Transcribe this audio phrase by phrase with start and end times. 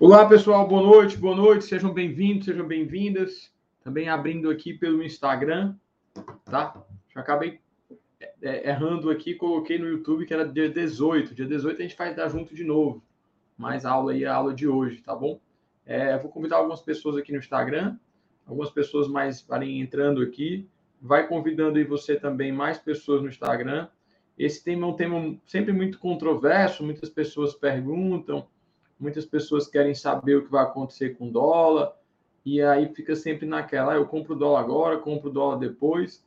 [0.00, 3.52] Olá, pessoal, boa noite, boa noite, sejam bem-vindos, sejam bem-vindas.
[3.82, 5.74] Também abrindo aqui pelo Instagram,
[6.44, 6.80] tá?
[7.12, 7.58] Já acabei
[8.40, 11.34] é, errando aqui, coloquei no YouTube que era dia 18.
[11.34, 13.02] Dia 18 a gente vai dar junto de novo.
[13.56, 15.40] Mais aula aí, a aula de hoje, tá bom?
[15.84, 17.96] É, vou convidar algumas pessoas aqui no Instagram,
[18.46, 20.68] algumas pessoas mais varem entrando aqui.
[21.02, 23.88] Vai convidando aí você também mais pessoas no Instagram.
[24.38, 28.46] Esse tema é um tema sempre muito controverso, muitas pessoas perguntam,
[28.98, 31.92] muitas pessoas querem saber o que vai acontecer com o dólar,
[32.44, 36.24] e aí fica sempre naquela, ah, eu compro o dólar agora, compro o dólar depois.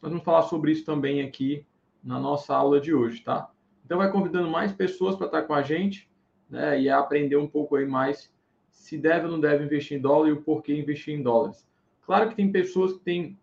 [0.00, 1.66] Nós vamos falar sobre isso também aqui
[2.02, 3.50] na nossa aula de hoje, tá?
[3.84, 6.08] Então vai convidando mais pessoas para estar com a gente,
[6.48, 8.32] né, e aprender um pouco aí mais
[8.70, 11.68] se deve ou não deve investir em dólar e o porquê investir em dólares.
[12.06, 13.38] Claro que tem pessoas que têm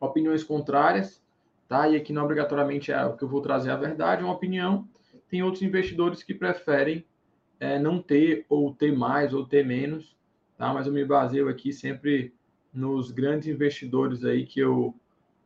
[0.00, 1.22] opiniões contrárias,
[1.68, 1.88] tá?
[1.88, 4.88] E aqui não obrigatoriamente é o que eu vou trazer a verdade, é uma opinião.
[5.28, 7.04] Tem outros investidores que preferem
[7.60, 10.16] é, não ter ou ter mais ou ter menos,
[10.56, 10.72] tá?
[10.72, 12.34] Mas eu me baseio aqui sempre
[12.72, 14.94] nos grandes investidores aí que eu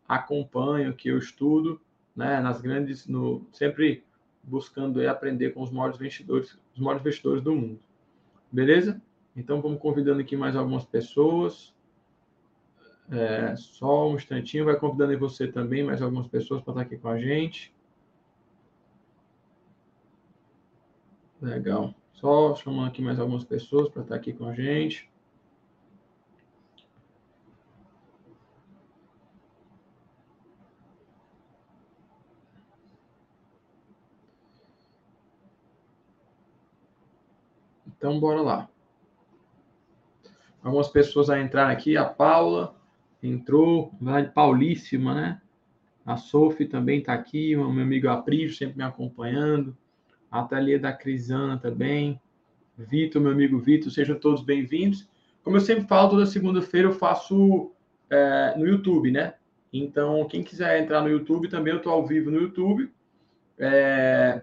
[0.07, 1.81] acompanho, que eu estudo,
[2.15, 2.41] né?
[2.41, 4.05] Nas grandes, no sempre
[4.43, 7.81] buscando aí aprender com os maiores investidores, os maiores investidores do mundo.
[8.53, 9.03] Beleza?
[9.37, 11.75] Então vamos convidando aqui mais algumas pessoas.
[13.11, 16.97] É, só um instantinho, vai convidando aí você também, mais algumas pessoas para estar aqui
[16.97, 17.75] com a gente.
[21.43, 21.95] Legal.
[22.15, 25.11] Só chamando aqui mais algumas pessoas para estar aqui com a gente.
[37.87, 38.69] Então, bora lá.
[40.63, 41.97] Algumas pessoas a entrar aqui.
[41.97, 42.75] A Paula,
[43.23, 43.93] entrou,
[44.35, 45.41] paulíssima, né?
[46.05, 49.77] A Sophie também está aqui, o meu amigo Aprígio sempre me acompanhando.
[50.35, 52.21] A Ateliê da Crisana também.
[52.77, 55.09] Vitor, meu amigo Vitor, sejam todos bem-vindos.
[55.45, 57.71] Como eu sempre falo, toda segunda-feira eu faço
[58.11, 59.35] é, no YouTube, né?
[59.73, 62.93] Então, quem quiser entrar no YouTube, também eu estou ao vivo no YouTube.
[63.57, 64.43] É,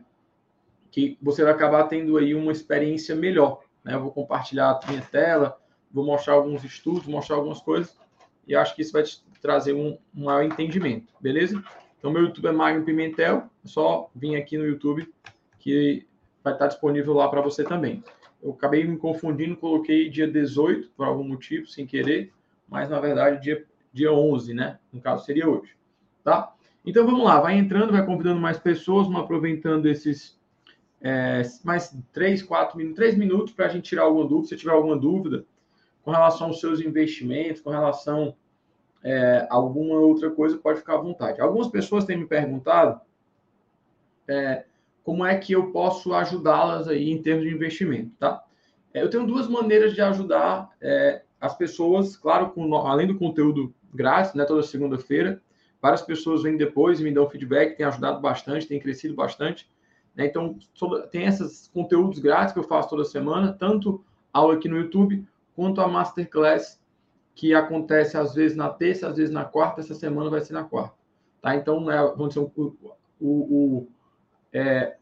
[0.92, 3.60] que você vai acabar tendo aí uma experiência melhor.
[3.84, 3.94] Né?
[3.94, 5.60] Eu vou compartilhar a minha tela,
[5.92, 8.00] vou mostrar alguns estudos, mostrar algumas coisas
[8.48, 11.62] e acho que isso vai te trazer um, um maior entendimento, beleza?
[12.00, 15.06] Então, meu YouTube é Magno Pimentel, é só vir aqui no YouTube
[15.62, 16.08] que
[16.44, 18.04] vai estar disponível lá para você também.
[18.42, 22.34] Eu acabei me confundindo, coloquei dia 18 por algum motivo, sem querer,
[22.68, 24.80] mas na verdade dia, dia 11, né?
[24.92, 25.76] No caso seria hoje,
[26.24, 26.54] tá?
[26.84, 30.40] Então vamos lá, vai entrando, vai convidando mais pessoas, vamos aproveitando esses
[31.00, 34.48] é, mais 3, 4 minutos, 3 minutos para a gente tirar alguma dúvida.
[34.48, 35.46] Se tiver alguma dúvida,
[36.04, 38.36] com relação aos seus investimentos, com relação
[39.04, 41.40] é, a alguma outra coisa, pode ficar à vontade.
[41.40, 43.00] Algumas pessoas têm me perguntado
[44.28, 44.66] é,
[45.04, 48.44] como é que eu posso ajudá-las aí em termos de investimento, tá?
[48.94, 53.74] É, eu tenho duas maneiras de ajudar é, as pessoas, claro, com, além do conteúdo
[53.94, 55.42] grátis, né, toda segunda-feira,
[55.82, 59.68] várias pessoas vêm depois e me dão feedback, tem ajudado bastante, tem crescido bastante.
[60.16, 60.26] Né?
[60.26, 60.58] Então,
[61.10, 65.26] tem esses conteúdos grátis que eu faço toda semana, tanto aula aqui no YouTube,
[65.56, 66.80] quanto a masterclass
[67.34, 70.64] que acontece às vezes na terça, às vezes na quarta, essa semana vai ser na
[70.64, 70.96] quarta.
[71.42, 71.56] Tá?
[71.56, 72.76] Então, é, vamos dizer, o,
[73.20, 73.88] o, o
[74.54, 74.96] é,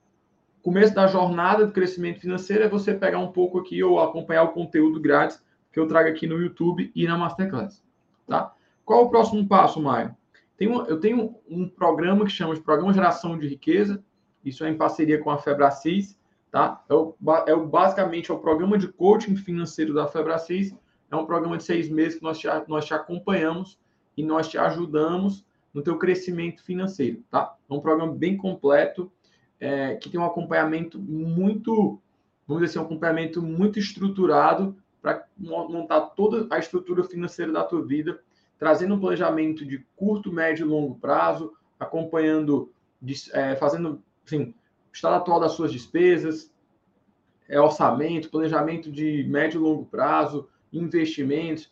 [0.61, 4.53] começo da jornada do crescimento financeiro é você pegar um pouco aqui ou acompanhar o
[4.53, 7.83] conteúdo grátis que eu trago aqui no YouTube e na Masterclass.
[8.27, 8.53] Tá?
[8.85, 10.15] Qual o próximo passo, Maio?
[10.59, 14.03] Eu tenho um programa que chama de Programa Geração de Riqueza,
[14.43, 16.17] isso é em parceria com a Febracis,
[16.51, 16.83] tá?
[16.89, 17.15] É, o,
[17.47, 20.75] é o, basicamente é o programa de coaching financeiro da Febracis.
[21.11, 23.79] É um programa de seis meses que nós te, nós te acompanhamos
[24.17, 27.55] e nós te ajudamos no teu crescimento financeiro, tá?
[27.69, 29.11] É um programa bem completo,
[29.59, 31.99] é, que tem um acompanhamento muito,
[32.47, 37.85] vamos dizer assim, um acompanhamento muito estruturado para montar toda a estrutura financeira da tua
[37.85, 38.19] vida,
[38.57, 42.71] trazendo um planejamento de curto, médio e longo prazo, acompanhando,
[43.33, 44.53] é, fazendo assim,
[44.91, 46.51] estado atual das suas despesas,
[47.47, 51.71] é, orçamento, planejamento de médio e longo prazo, investimentos,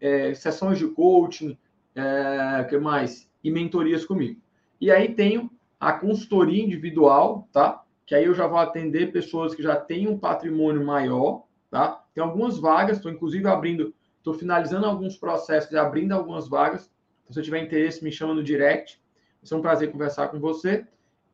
[0.00, 1.56] é, sessões de coaching,
[1.94, 3.30] é, que mais?
[3.44, 4.40] E mentorias comigo.
[4.80, 7.82] E aí tenho a consultoria individual, tá?
[8.04, 12.04] Que aí eu já vou atender pessoas que já têm um patrimônio maior, tá?
[12.14, 16.90] Tem algumas vagas, estou inclusive abrindo, estou finalizando alguns processos e abrindo algumas vagas.
[17.22, 19.00] Então, se tiver interesse, me chama no direct.
[19.40, 20.86] Vai ser um prazer conversar com você.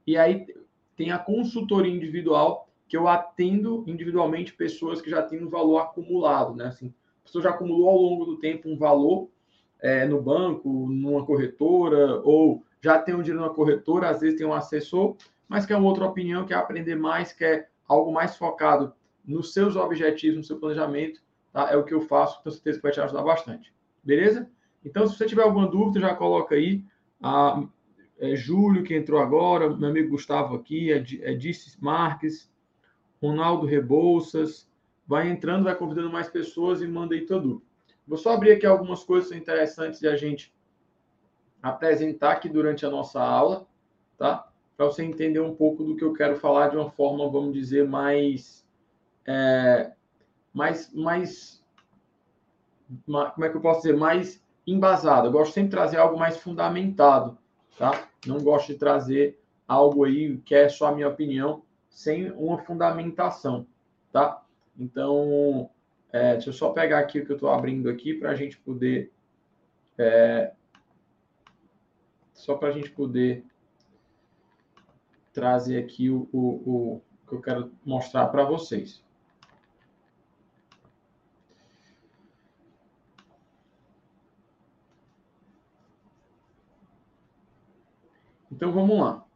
[0.06, 0.47] E aí
[0.97, 6.55] tem a consultoria individual, que eu atendo individualmente pessoas que já têm um valor acumulado,
[6.55, 6.67] né?
[6.67, 6.93] Assim,
[7.23, 9.31] a pessoa já acumulou ao longo do tempo um valor
[9.84, 14.46] é, no banco, numa corretora, ou já tem um dinheiro na corretora, às vezes tem
[14.46, 15.14] um assessor,
[15.46, 20.42] mas quer outra opinião, quer aprender mais, quer algo mais focado nos seus objetivos, no
[20.42, 21.20] seu planejamento,
[21.52, 21.70] tá?
[21.70, 23.75] É o que eu faço, tenho certeza que vai te ajudar bastante.
[24.02, 24.48] Beleza?
[24.82, 26.82] Então, se você tiver alguma dúvida, já coloca aí.
[27.22, 27.62] A,
[28.19, 32.50] é, Júlio, que entrou agora, meu amigo Gustavo aqui, Edice Marques,
[33.20, 34.66] Ronaldo Rebouças.
[35.06, 37.74] Vai entrando, vai convidando mais pessoas e manda aí tua dúvida.
[38.06, 40.54] Vou só abrir aqui algumas coisas interessantes de a gente
[41.62, 43.66] apresentar aqui durante a nossa aula,
[44.18, 44.46] tá?
[44.76, 47.88] Para você entender um pouco do que eu quero falar de uma forma, vamos dizer,
[47.88, 48.66] mais,
[49.26, 49.92] é,
[50.52, 51.64] mais, mais,
[53.06, 55.28] como é que eu posso dizer, mais embasada.
[55.28, 57.38] Eu gosto sempre de trazer algo mais fundamentado,
[57.78, 58.08] tá?
[58.26, 63.66] Não gosto de trazer algo aí que é só a minha opinião, sem uma fundamentação,
[64.12, 64.42] tá?
[64.78, 65.70] Então,
[66.14, 68.56] é, deixa eu só pegar aqui o que eu estou abrindo aqui para a gente
[68.58, 69.12] poder
[69.99, 70.52] é,
[72.32, 73.44] só para a gente poder
[75.32, 79.02] trazer aqui o, o, o que eu quero mostrar para vocês.
[88.52, 89.26] Então vamos lá.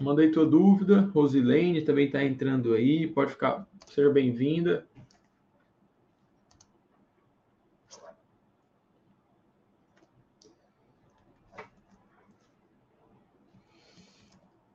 [0.00, 4.86] Mandei tua dúvida, Rosilene também está entrando aí, pode ficar, seja bem-vinda.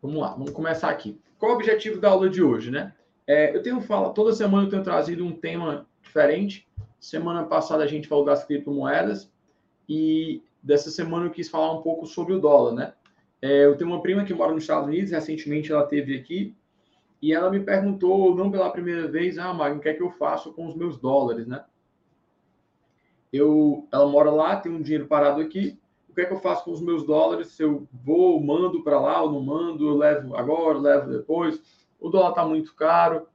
[0.01, 1.17] Vamos lá, vamos começar aqui.
[1.39, 2.93] Qual o objetivo da aula de hoje, né?
[3.25, 6.67] É, eu tenho fala, toda semana eu tenho trazido um tema diferente.
[6.99, 9.31] Semana passada a gente falou das criptomoedas
[9.87, 12.93] e dessa semana eu quis falar um pouco sobre o dólar, né?
[13.43, 16.55] É, eu tenho uma prima que mora nos Estados Unidos, recentemente ela teve aqui
[17.21, 20.11] e ela me perguntou, não pela primeira vez, ah, Magno, o que é que eu
[20.11, 21.61] faço com os meus dólares, né?
[23.33, 26.63] Eu, ela mora lá, tem um dinheiro parado aqui, o que é que eu faço
[26.63, 27.49] com os meus dólares?
[27.49, 31.61] Se eu vou, mando para lá ou não mando, eu levo agora, eu levo depois.
[31.99, 33.27] O dólar está muito caro.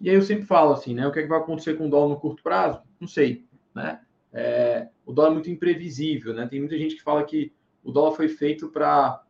[0.00, 1.08] E aí eu sempre falo assim, né?
[1.08, 2.82] O que é que vai acontecer com o dólar no curto prazo?
[3.00, 3.44] Não sei,
[3.74, 4.00] né?
[4.32, 6.46] É, o dólar é muito imprevisível, né?
[6.46, 7.52] Tem muita gente que fala que
[7.82, 9.24] o dólar foi feito para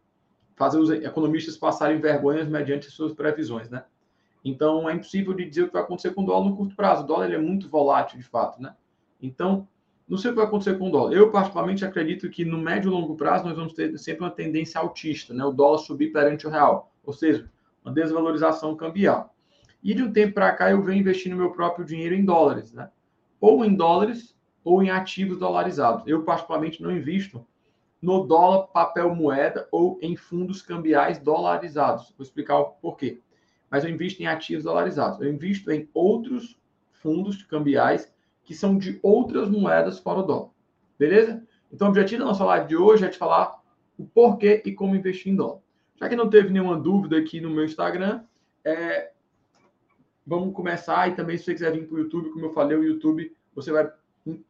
[0.61, 3.83] fazer os economistas passarem vergonhas mediante suas previsões, né?
[4.45, 7.03] Então é impossível de dizer o que vai acontecer com o dólar no curto prazo.
[7.03, 8.75] O dólar é muito volátil, de fato, né?
[9.23, 9.67] Então
[10.07, 11.15] não sei o que vai acontecer com o dólar.
[11.15, 14.79] Eu, particularmente, acredito que no médio e longo prazo nós vamos ter sempre uma tendência
[14.79, 15.43] altista, né?
[15.43, 17.51] O dólar subir perante o real, ou seja,
[17.83, 19.35] uma desvalorização cambial.
[19.83, 22.91] E de um tempo para cá eu venho investindo meu próprio dinheiro em dólares, né?
[23.41, 26.07] Ou em dólares ou em ativos dolarizados.
[26.07, 27.47] Eu, particularmente, não invisto
[28.01, 32.15] no dólar, papel moeda ou em fundos cambiais dolarizados.
[32.17, 33.21] Vou explicar o porquê.
[33.71, 35.21] Mas eu invisto em ativos dolarizados.
[35.21, 36.59] Eu invisto em outros
[36.93, 38.13] fundos cambiais
[38.43, 40.51] que são de outras moedas fora o dólar.
[40.99, 41.47] Beleza?
[41.73, 43.61] Então, o objetivo da nossa live de hoje é te falar
[43.97, 45.61] o porquê e como investir em dólar.
[45.97, 48.25] Já que não teve nenhuma dúvida aqui no meu Instagram,
[48.65, 49.13] é...
[50.27, 51.09] vamos começar.
[51.09, 53.71] E também, se você quiser vir para o YouTube, como eu falei, o YouTube você
[53.71, 53.91] vai,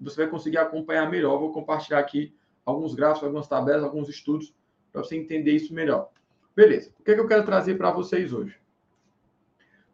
[0.00, 1.38] você vai conseguir acompanhar melhor.
[1.38, 2.34] vou compartilhar aqui
[2.64, 4.54] alguns gráficos, algumas tabelas, alguns estudos
[4.92, 6.10] para você entender isso melhor.
[6.54, 6.92] Beleza.
[6.98, 8.58] O que, é que eu quero trazer para vocês hoje?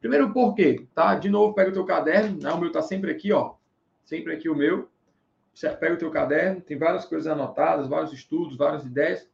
[0.00, 1.14] Primeiro, o porquê, tá?
[1.14, 2.50] De novo, pega o teu caderno, né?
[2.52, 3.56] O meu está sempre aqui, ó
[4.06, 4.88] sempre aqui o meu.
[5.52, 9.28] Você pega o teu caderno, tem várias coisas anotadas, vários estudos, várias ideias.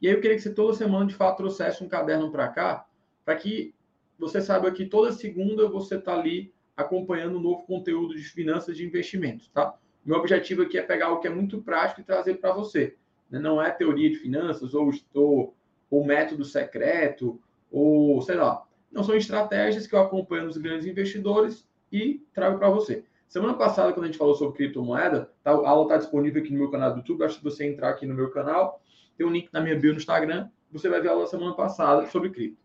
[0.00, 2.86] E aí eu queria que você toda semana, de fato, trouxesse um caderno para cá,
[3.24, 3.74] para que
[4.18, 8.84] você saiba que toda segunda você está ali acompanhando um novo conteúdo de finanças de
[8.84, 9.74] investimentos, tá?
[10.04, 12.96] Meu objetivo aqui é pegar algo que é muito prático e trazer para você.
[13.30, 13.38] Né?
[13.38, 15.54] Não é teoria de finanças ou, ou,
[15.90, 17.40] ou método secreto
[17.70, 18.64] ou sei lá.
[18.90, 23.04] Não são estratégias que eu acompanho nos grandes investidores e trago para você.
[23.28, 26.58] Semana passada, quando a gente falou sobre criptomoeda, tá, a aula está disponível aqui no
[26.58, 27.18] meu canal do YouTube.
[27.18, 28.82] Basta você entrar aqui no meu canal,
[29.16, 30.48] tem um link na minha bio no Instagram.
[30.72, 32.60] Você vai ver a aula semana passada sobre cripto.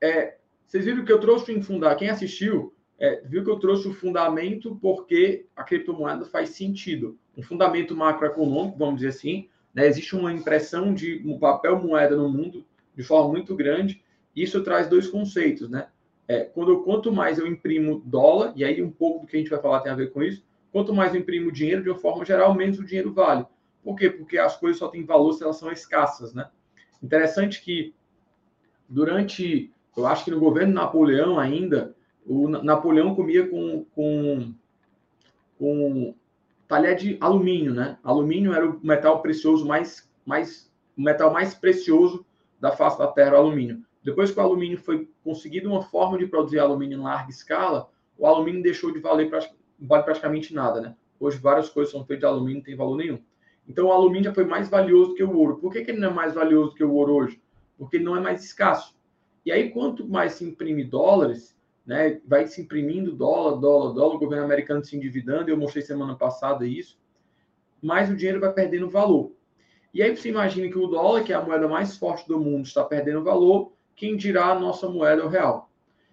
[0.00, 1.96] É, vocês viram que eu trouxe um fundar.
[1.96, 7.18] Quem assistiu é, viu que eu trouxe o fundamento porque a criptomoeda faz sentido.
[7.36, 9.48] Um fundamento macroeconômico, vamos dizer assim.
[9.74, 9.86] Né?
[9.86, 12.64] Existe uma impressão de um papel moeda no mundo
[12.94, 14.02] de forma muito grande.
[14.36, 15.88] Isso traz dois conceitos, né?
[16.30, 19.40] é, quando eu, quanto mais eu imprimo dólar, e aí um pouco do que a
[19.40, 21.98] gente vai falar tem a ver com isso, quanto mais eu imprimo dinheiro, de uma
[21.98, 23.44] forma geral, menos o dinheiro vale.
[23.82, 24.08] Por quê?
[24.08, 26.48] Porque as coisas só têm valor se elas são escassas, né?
[27.02, 27.92] Interessante que
[28.88, 31.96] durante, eu acho que no governo Napoleão ainda,
[32.30, 34.54] o Napoleão comia com, com,
[35.58, 36.14] com
[36.68, 37.98] talher de alumínio, né?
[38.04, 42.24] Alumínio era o metal precioso mais, mais, o metal mais precioso
[42.60, 43.82] da face da Terra, o alumínio.
[44.04, 48.24] Depois que o alumínio foi conseguido uma forma de produzir alumínio em larga escala, o
[48.24, 49.28] alumínio deixou de valer
[49.80, 50.94] vale praticamente nada, né?
[51.18, 53.18] Hoje várias coisas são feitas de alumínio, tem valor nenhum.
[53.66, 55.56] Então o alumínio já foi mais valioso que o ouro.
[55.56, 57.42] Por que, que ele não é mais valioso que o ouro hoje?
[57.76, 58.94] Porque ele não é mais escasso.
[59.44, 61.58] E aí, quanto mais se imprime dólares,
[61.90, 66.14] né, vai se imprimindo dólar, dólar, dólar, o governo americano se endividando, eu mostrei semana
[66.14, 66.96] passada isso,
[67.82, 69.32] mais o dinheiro vai perdendo valor.
[69.92, 72.64] E aí você imagina que o dólar, que é a moeda mais forte do mundo,
[72.64, 75.68] está perdendo valor, quem dirá a nossa moeda o real?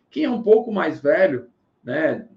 [0.09, 1.47] Quem é um pouco mais velho,
[1.83, 2.27] né,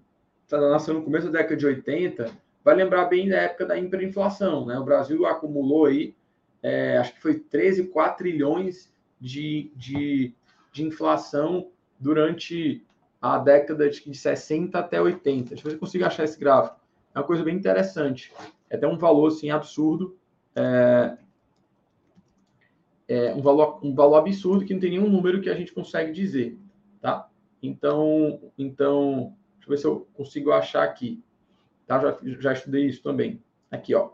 [0.45, 2.31] está nascendo no começo da década de 80,
[2.63, 4.79] vai lembrar bem da época da hiperinflação, né?
[4.79, 6.15] O Brasil acumulou aí,
[6.63, 10.35] é, acho que foi 13, 4 trilhões de, de,
[10.71, 12.85] de inflação durante
[13.21, 15.51] a década de 60 até 80.
[15.51, 16.81] Deixa eu ver se eu consigo achar esse gráfico.
[17.15, 18.33] É uma coisa bem interessante.
[18.69, 20.17] É até um valor assim absurdo.
[20.55, 21.19] É,
[23.09, 26.13] é um, valor, um valor absurdo que não tem nenhum número que a gente consegue
[26.13, 26.59] dizer.
[27.01, 27.29] Tá?
[27.63, 31.23] Então, então deixa eu ver se eu consigo achar aqui.
[31.87, 32.01] Tá?
[32.01, 33.43] Já, já estudei isso também.
[33.71, 34.13] Aqui, ó.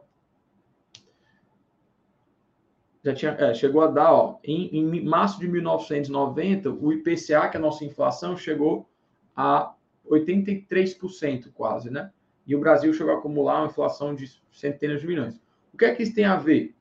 [3.04, 7.56] Já tinha, é, chegou a dar, ó, em, em março de 1990, o IPCA, que
[7.56, 8.88] é a nossa inflação, chegou
[9.36, 9.74] a
[10.08, 12.10] 83% quase, né?
[12.46, 15.40] E o Brasil chegou a acumular uma inflação de centenas de milhões.
[15.74, 16.74] O que é que isso tem a ver?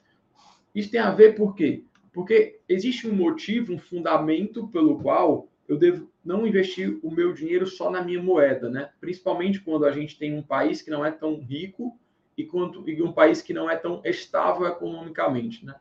[0.73, 1.83] Isso tem a ver por quê?
[2.13, 7.67] Porque existe um motivo, um fundamento pelo qual eu devo não investir o meu dinheiro
[7.67, 8.89] só na minha moeda, né?
[9.01, 11.97] Principalmente quando a gente tem um país que não é tão rico
[12.37, 15.75] e, quando, e um país que não é tão estável economicamente, né?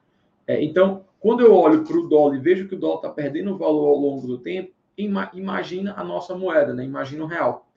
[0.46, 3.56] É, então, quando eu olho para o dólar e vejo que o dólar está perdendo
[3.56, 6.84] valor ao longo do tempo, imagina a nossa moeda, né?
[6.84, 7.68] imagina o real.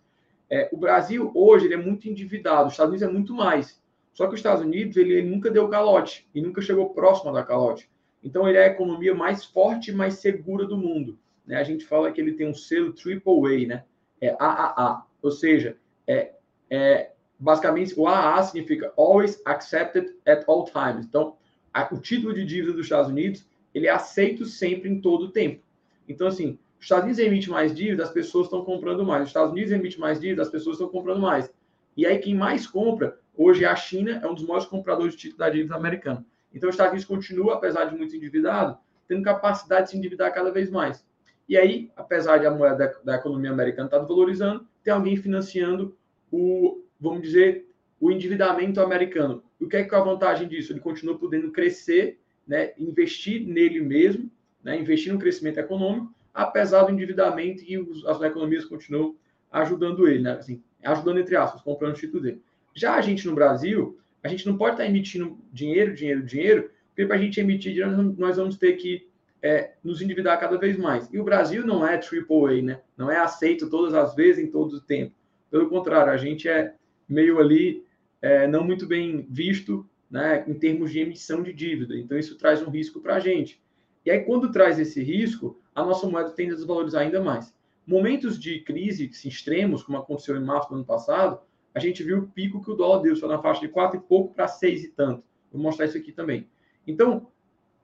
[0.50, 3.82] É, o Brasil hoje é muito endividado, os Estados Unidos é muito mais.
[4.14, 7.44] Só que os Estados Unidos ele, ele nunca deu calote e nunca chegou próximo da
[7.44, 7.90] calote.
[8.24, 11.20] Então ele é a economia mais forte mais segura do mundo.
[11.46, 11.58] Né?
[11.58, 13.84] A gente fala que ele tem um selo AAA, né?
[14.20, 16.34] É AAA, ou seja, é,
[16.70, 21.06] é basicamente o AAA significa Always Accepted at All Times.
[21.06, 21.38] Então
[21.72, 25.32] a, o título de dívida dos Estados Unidos ele é aceito sempre em todo o
[25.32, 25.62] tempo.
[26.10, 29.24] Então assim os Estados Unidos emite mais dívida, as pessoas estão comprando mais.
[29.24, 31.52] Os Estados Unidos emite mais dívida, as pessoas estão comprando mais.
[31.96, 35.22] E aí, quem mais compra, hoje é a China, é um dos maiores compradores de
[35.22, 36.26] título da dívida americana.
[36.54, 40.52] Então, os Estados Unidos continua, apesar de muito endividado, tendo capacidade de se endividar cada
[40.52, 41.04] vez mais.
[41.50, 45.98] E aí, apesar de a moeda da, da economia americana estar valorizando, tem alguém financiando
[46.32, 47.68] o, vamos dizer,
[48.00, 49.44] o endividamento americano.
[49.60, 50.72] O que é, que é a vantagem disso?
[50.72, 54.30] Ele continua podendo crescer, né, investir nele mesmo,
[54.64, 57.76] né, investir no crescimento econômico, apesar do endividamento e
[58.06, 59.16] as economias continuam
[59.52, 60.34] ajudando ele, né?
[60.34, 62.44] Assim, ajudando entre aspas, comprando o título dele.
[62.76, 67.08] Já a gente no Brasil, a gente não pode estar emitindo dinheiro, dinheiro, dinheiro, porque
[67.08, 69.08] para a gente emitir dinheiro, nós vamos ter que
[69.42, 71.12] é, nos endividar cada vez mais.
[71.12, 72.82] E o Brasil não é AAA, né?
[72.96, 75.16] Não é aceito todas as vezes, em todo o tempo.
[75.50, 76.76] Pelo contrário, a gente é
[77.10, 77.84] meio ali
[78.22, 81.98] é, não muito bem visto né, em termos de emissão de dívida.
[81.98, 83.60] Então, isso traz um risco para a gente.
[84.06, 87.54] E aí, quando traz esse risco, a nossa moeda tende a desvalorizar ainda mais.
[87.86, 91.40] Momentos de crise extremos, como aconteceu em março do ano passado,
[91.72, 94.02] a gente viu o pico que o dólar deu, só na faixa de 4 e
[94.02, 95.24] pouco para 6 e tanto.
[95.52, 96.50] Vou mostrar isso aqui também.
[96.88, 97.28] Então,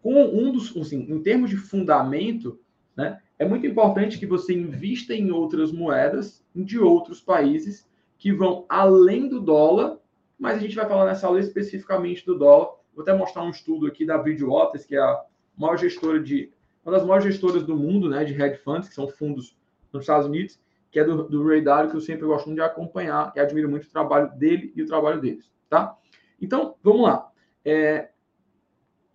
[0.02, 2.60] com um dos, assim, em termos de fundamento,
[2.98, 8.66] né, é muito importante que você invista em outras moedas de outros países que vão
[8.68, 10.00] além do dólar,
[10.40, 12.72] mas a gente vai falar nessa aula especificamente do dólar.
[12.96, 15.24] Vou até mostrar um estudo aqui da Bridgewater, que é a
[15.56, 16.52] maior gestora de
[16.86, 19.56] uma das maiores gestoras do mundo, né, de hedge funds, que são fundos
[19.92, 20.60] nos Estados Unidos,
[20.92, 23.70] que é do, do Ray Dalio, que eu sempre gosto muito de acompanhar e admiro
[23.70, 25.98] muito o trabalho dele e o trabalho deles, tá?
[26.42, 27.32] Então, vamos lá.
[27.64, 28.10] É,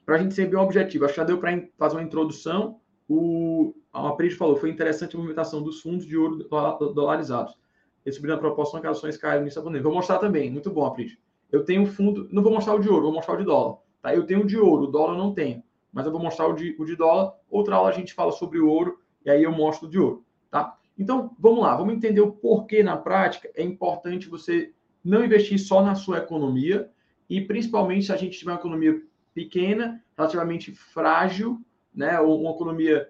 [0.04, 2.80] para a gente ser bem objetivo, acho que já deu para fazer uma introdução.
[3.08, 6.48] O a Pris falou, foi interessante a movimentação dos fundos de ouro
[6.94, 7.56] dolarizados.
[8.04, 9.62] Eles subiram a proporção que as ações caíram nisso.
[9.62, 11.18] Vou mostrar também, muito bom, Apris.
[11.50, 13.78] Eu tenho um fundo, não vou mostrar o de ouro, vou mostrar o de dólar.
[14.00, 14.14] Tá?
[14.14, 16.52] Eu tenho o de ouro, o dólar eu não tenho mas eu vou mostrar o
[16.52, 17.34] de, o de dólar.
[17.50, 20.24] Outra aula a gente fala sobre o ouro e aí eu mostro o de ouro,
[20.50, 20.76] tá?
[20.98, 24.72] Então, vamos lá, vamos entender o porquê na prática é importante você
[25.04, 26.90] não investir só na sua economia
[27.30, 29.00] e principalmente se a gente tiver uma economia
[29.32, 31.60] pequena, relativamente frágil,
[31.94, 33.08] né, ou uma economia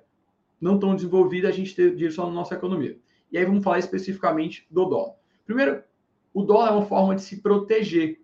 [0.61, 2.99] não tão desenvolvida, a gente ter dinheiro só na nossa economia.
[3.31, 5.15] E aí vamos falar especificamente do dólar.
[5.47, 5.83] Primeiro,
[6.35, 8.21] o dólar é uma forma de se proteger.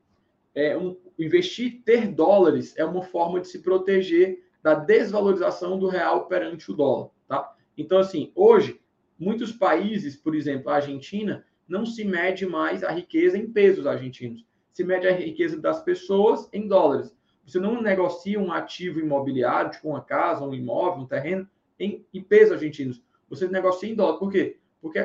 [0.55, 6.26] É um, investir, ter dólares é uma forma de se proteger da desvalorização do real
[6.26, 7.54] perante o dólar, tá?
[7.76, 8.80] Então, assim, hoje,
[9.18, 14.47] muitos países, por exemplo, a Argentina, não se mede mais a riqueza em pesos argentinos.
[14.73, 17.14] Se mede a riqueza das pessoas em dólares.
[17.47, 22.23] Você não negocia um ativo imobiliário, tipo uma casa, um imóvel, um terreno, em, em
[22.23, 23.02] pesos argentinos.
[23.28, 24.18] Você negocia em dólar.
[24.18, 24.59] Por quê?
[24.80, 24.99] Porque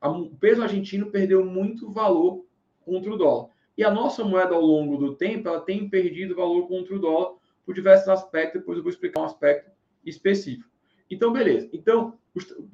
[0.00, 2.44] a, o peso argentino perdeu muito valor
[2.80, 3.48] contra o dólar.
[3.78, 7.36] E a nossa moeda, ao longo do tempo, ela tem perdido valor contra o dólar
[7.64, 9.70] por diversos aspectos, depois eu vou explicar um aspecto
[10.04, 10.68] específico.
[11.08, 11.68] Então, beleza.
[11.72, 12.18] Então,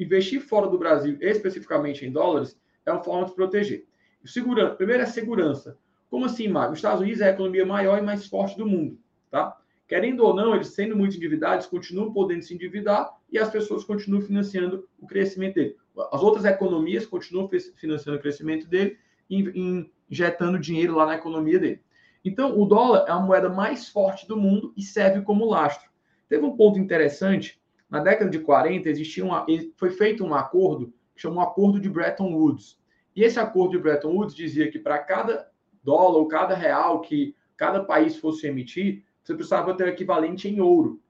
[0.00, 3.86] investir fora do Brasil, especificamente em dólares, é uma forma de se proteger.
[4.24, 5.78] Segurança, primeiro é segurança.
[6.08, 6.72] Como assim, Mário?
[6.72, 8.98] Os Estados Unidos é a economia maior e mais forte do mundo,
[9.30, 9.58] tá?
[9.86, 14.22] Querendo ou não, eles sendo muito endividados, continuam podendo se endividar e as pessoas continuam
[14.22, 15.76] financiando o crescimento dele.
[16.10, 18.96] As outras economias continuam financiando o crescimento dele
[19.28, 21.82] e injetando dinheiro lá na economia dele.
[22.24, 25.90] Então, o dólar é a moeda mais forte do mundo e serve como lastro.
[26.28, 29.46] Teve um ponto interessante, na década de 40 existia uma,
[29.76, 32.78] foi feito um acordo que chamou Acordo de Bretton Woods.
[33.14, 35.48] E esse acordo de Bretton Woods dizia que para cada
[35.82, 40.60] dólar ou cada real que cada país fosse emitir, você precisava ter o equivalente em
[40.60, 41.00] ouro.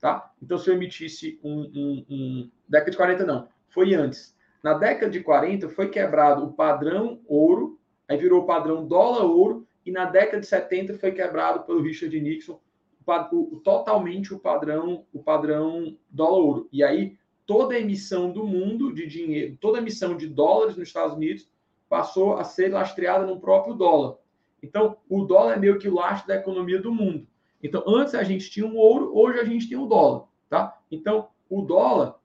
[0.00, 0.32] Tá?
[0.42, 2.50] Então, se eu emitisse um, um, um.
[2.68, 3.48] Década de 40, não.
[3.68, 4.36] Foi antes.
[4.62, 7.78] Na década de 40, foi quebrado o padrão ouro,
[8.08, 12.60] aí virou o padrão dólar-ouro, e na década de 70 foi quebrado pelo Richard Nixon
[13.06, 16.68] o, o, totalmente o padrão o padrão dólar-ouro.
[16.72, 21.48] E aí, toda emissão do mundo de dinheiro, toda emissão de dólares nos Estados Unidos
[21.88, 24.16] passou a ser lastreada no próprio dólar.
[24.62, 27.26] Então, o dólar é meio que o lastro da economia do mundo.
[27.62, 30.76] Então, antes a gente tinha o ouro, hoje a gente tem o dólar, tá?
[30.90, 32.18] Então, o dólar,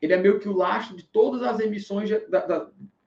[0.00, 2.18] ele é meio que o lastro de todas as emissões de,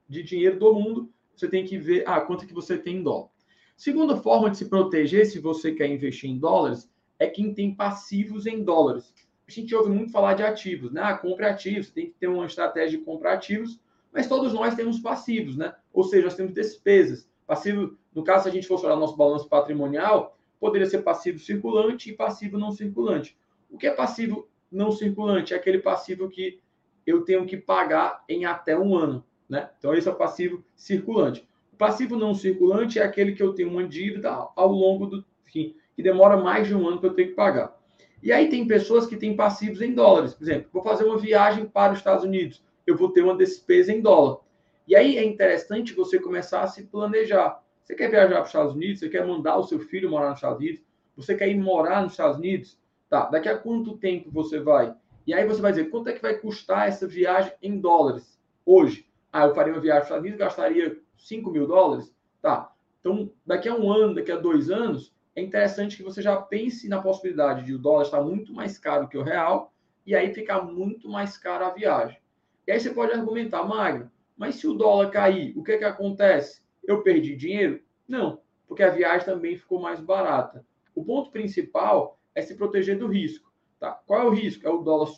[0.08, 1.12] de dinheiro do mundo.
[1.42, 3.28] Você tem que ver, ah, quanto que você tem em dólar.
[3.76, 8.46] Segunda forma de se proteger, se você quer investir em dólares, é quem tem passivos
[8.46, 9.12] em dólares.
[9.48, 11.00] A gente ouve muito falar de ativos, né?
[11.02, 13.80] Ah, compre ativos, tem que ter uma estratégia de comprar ativos,
[14.12, 15.74] mas todos nós temos passivos, né?
[15.92, 17.28] Ou seja, nós temos despesas.
[17.44, 22.08] Passivo, no caso, se a gente fosse olhar nosso balanço patrimonial, poderia ser passivo circulante
[22.08, 23.36] e passivo não circulante.
[23.68, 25.54] O que é passivo não circulante?
[25.54, 26.60] É aquele passivo que
[27.04, 29.70] eu tenho que pagar em até um ano, né?
[29.78, 31.46] Então, esse é o passivo circulante.
[31.72, 35.74] O passivo não circulante é aquele que eu tenho uma dívida ao longo do fim,
[35.94, 37.76] que demora mais de um ano para eu ter que pagar.
[38.22, 40.34] E aí tem pessoas que têm passivos em dólares.
[40.34, 43.92] Por exemplo, vou fazer uma viagem para os Estados Unidos eu vou ter uma despesa
[43.92, 44.38] em dólar.
[44.86, 47.62] E aí é interessante você começar a se planejar.
[47.82, 49.00] Você quer viajar para os Estados Unidos?
[49.00, 50.80] Você quer mandar o seu filho morar nos Estados Unidos?
[51.16, 52.78] Você quer ir morar nos Estados Unidos?
[53.08, 54.94] Tá, daqui a quanto tempo você vai?
[55.26, 59.06] E aí você vai dizer, quanto é que vai custar essa viagem em dólares hoje?
[59.32, 62.14] Ah, eu faria uma viagem para os Estados gastaria 5 mil dólares?
[62.42, 66.36] Tá, então daqui a um ano, daqui a dois anos, é interessante que você já
[66.36, 69.72] pense na possibilidade de o dólar estar muito mais caro que o real
[70.04, 72.18] e aí ficar muito mais caro a viagem.
[72.66, 76.62] E aí você pode argumentar, Magno, mas se o dólar cair, o que, que acontece?
[76.84, 77.80] Eu perdi dinheiro?
[78.06, 80.66] Não, porque a viagem também ficou mais barata.
[80.94, 83.50] O ponto principal é se proteger do risco.
[83.80, 83.92] Tá?
[84.06, 84.66] Qual é o risco?
[84.66, 85.10] É o dólar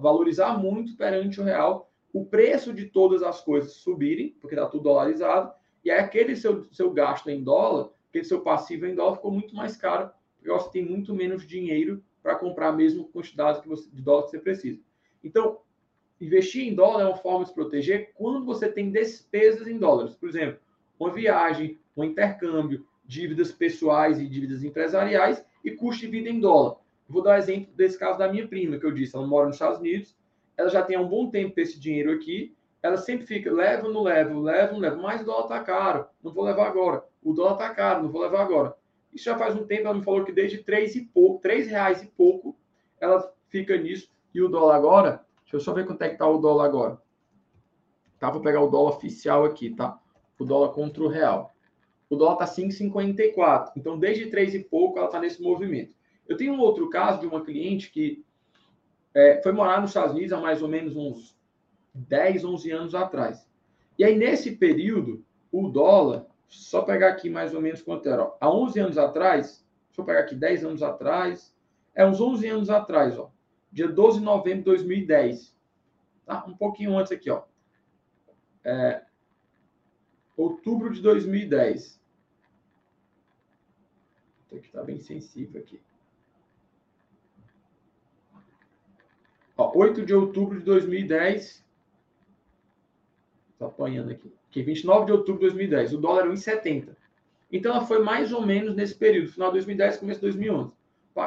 [0.00, 4.84] valorizar muito perante o real, o preço de todas as coisas subirem, porque está tudo
[4.84, 5.52] dolarizado,
[5.84, 9.54] e aí aquele seu, seu gasto em dólar, aquele seu passivo em dólar ficou muito
[9.54, 13.88] mais caro, porque você tem muito menos dinheiro para comprar a mesma quantidade que você,
[13.90, 14.80] de dólar que você precisa.
[15.24, 15.58] Então,
[16.20, 20.14] investir em dólar é uma forma de se proteger quando você tem despesas em dólares.
[20.14, 20.60] Por exemplo,
[20.98, 26.76] uma viagem, um intercâmbio, dívidas pessoais e dívidas empresariais e custo de vida em dólar.
[27.08, 29.56] Vou dar um exemplo desse caso da minha prima, que eu disse, ela mora nos
[29.56, 30.16] Estados Unidos,
[30.56, 34.02] ela já tem há um bom tempo esse dinheiro aqui, ela sempre fica, leva não
[34.02, 37.04] leva, leva não leva, mas o dólar está caro, não vou levar agora.
[37.22, 38.74] O dólar está caro, não vou levar agora.
[39.12, 42.02] Isso já faz um tempo, ela me falou que desde três e pouco, três reais
[42.02, 42.56] e pouco,
[43.00, 46.26] ela fica nisso, e o dólar agora Deixa eu só ver quanto é que tá
[46.26, 46.98] o dólar agora.
[48.18, 48.30] Tá?
[48.30, 50.00] Vou pegar o dólar oficial aqui, tá?
[50.38, 51.54] O dólar contra o real.
[52.08, 53.72] O dólar tá 5,54.
[53.76, 55.94] Então, desde 3 e pouco, ela tá nesse movimento.
[56.26, 58.24] Eu tenho um outro caso de uma cliente que
[59.14, 61.36] é, foi morar nos Estados Unidos há mais ou menos uns
[61.94, 63.46] 10, 11 anos atrás.
[63.98, 68.24] E aí, nesse período, o dólar, só pegar aqui mais ou menos quanto era.
[68.24, 71.54] Ó, há 11 anos atrás, deixa eu pegar aqui 10 anos atrás,
[71.94, 73.30] é uns 11 anos atrás, ó
[73.72, 75.56] dia 12 de novembro de 2010.
[76.26, 76.44] Tá?
[76.46, 77.44] Um pouquinho antes aqui, ó.
[78.62, 79.04] É,
[80.36, 82.00] outubro de 2010.
[84.50, 85.80] Tem que estar bem sensível aqui.
[89.56, 91.64] Ó, 8 de outubro de 2010.
[93.52, 94.32] Estou apanhando aqui.
[94.48, 94.62] aqui.
[94.62, 95.94] 29 de outubro de 2010.
[95.94, 96.96] O dólar era 1,70.
[97.50, 100.72] Então, ela foi mais ou menos nesse período, final de 2010, começo de 2011.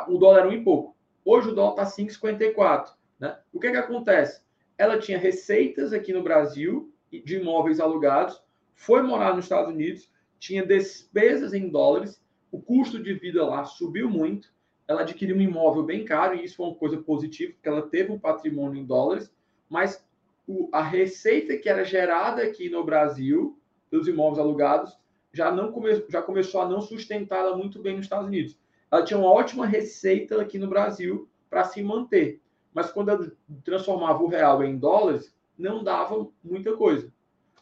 [0.07, 0.95] O dólar era um e pouco.
[1.23, 2.89] Hoje o dólar está 5,54.
[3.19, 3.37] Né?
[3.53, 4.41] O que, que acontece?
[4.77, 8.41] Ela tinha receitas aqui no Brasil de imóveis alugados,
[8.73, 14.09] foi morar nos Estados Unidos, tinha despesas em dólares, o custo de vida lá subiu
[14.09, 14.49] muito,
[14.87, 18.11] ela adquiriu um imóvel bem caro, e isso foi uma coisa positiva, porque ela teve
[18.11, 19.31] um patrimônio em dólares,
[19.69, 20.05] mas
[20.47, 24.97] o, a receita que era gerada aqui no Brasil, dos imóveis alugados,
[25.33, 28.57] já, não come, já começou a não sustentá-la muito bem nos Estados Unidos
[28.95, 32.41] ela tinha uma ótima receita aqui no Brasil para se manter.
[32.73, 33.31] mas quando ela
[33.63, 37.09] transformava o real em dólares, não dava muita coisa.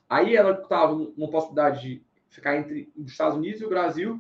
[0.10, 4.20] Aí ela estava numa possibilidade de ficar entre os Estados Unidos e o Brasil,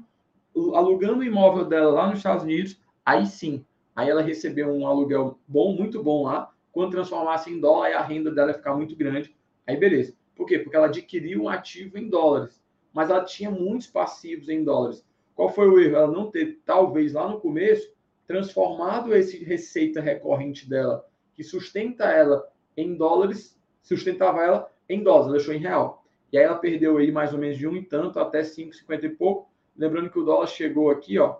[0.55, 5.39] alugando o imóvel dela lá nos Estados Unidos, aí sim, aí ela recebeu um aluguel
[5.47, 9.35] bom, muito bom lá, quando transformasse em dólar, a renda dela ia ficar muito grande,
[9.67, 10.15] aí beleza.
[10.35, 10.59] Por quê?
[10.59, 12.61] Porque ela adquiriu um ativo em dólares,
[12.91, 15.05] mas ela tinha muitos passivos em dólares.
[15.35, 15.95] Qual foi o erro?
[15.95, 17.93] Ela não ter, talvez lá no começo,
[18.25, 25.37] transformado esse receita recorrente dela, que sustenta ela em dólares, sustentava ela em dólares, ela
[25.37, 26.03] deixou em real.
[26.31, 29.09] E aí ela perdeu aí mais ou menos de um e tanto até 5,50 e
[29.09, 29.51] pouco.
[29.77, 31.37] Lembrando que o dólar chegou aqui, ó.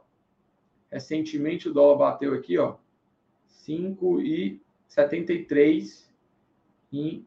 [0.93, 2.75] Recentemente o dólar bateu aqui, ó.
[3.67, 6.07] 5,73
[6.91, 7.25] em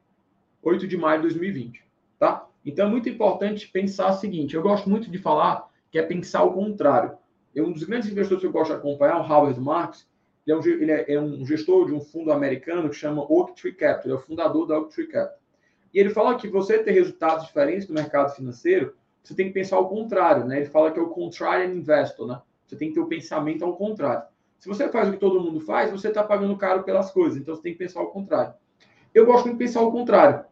[0.63, 1.83] 8 de maio de 2020,
[2.19, 2.49] tá?
[2.65, 6.45] Então é muito importante pensar o seguinte, eu gosto muito de falar que é pensar
[6.45, 7.19] o contrário.
[7.55, 10.07] Eu, um dos grandes investidores que eu gosto de acompanhar, o Howard Marks,
[10.47, 13.73] ele é, um, ele é um gestor de um fundo americano que chama Oak Tree
[13.73, 15.41] Capital, ele é o fundador da Oak Tree Capital.
[15.93, 19.75] E ele fala que você ter resultados diferentes no mercado financeiro, você tem que pensar
[19.77, 20.59] ao contrário, né?
[20.59, 22.41] Ele fala que é o contrarian investor, né?
[22.67, 24.27] Você tem que ter o pensamento ao contrário.
[24.59, 27.39] Se você faz o que todo mundo faz, você está pagando caro pelas coisas.
[27.39, 28.55] Então você tem que pensar ao contrário.
[29.15, 30.45] Eu gosto de pensar ao contrário.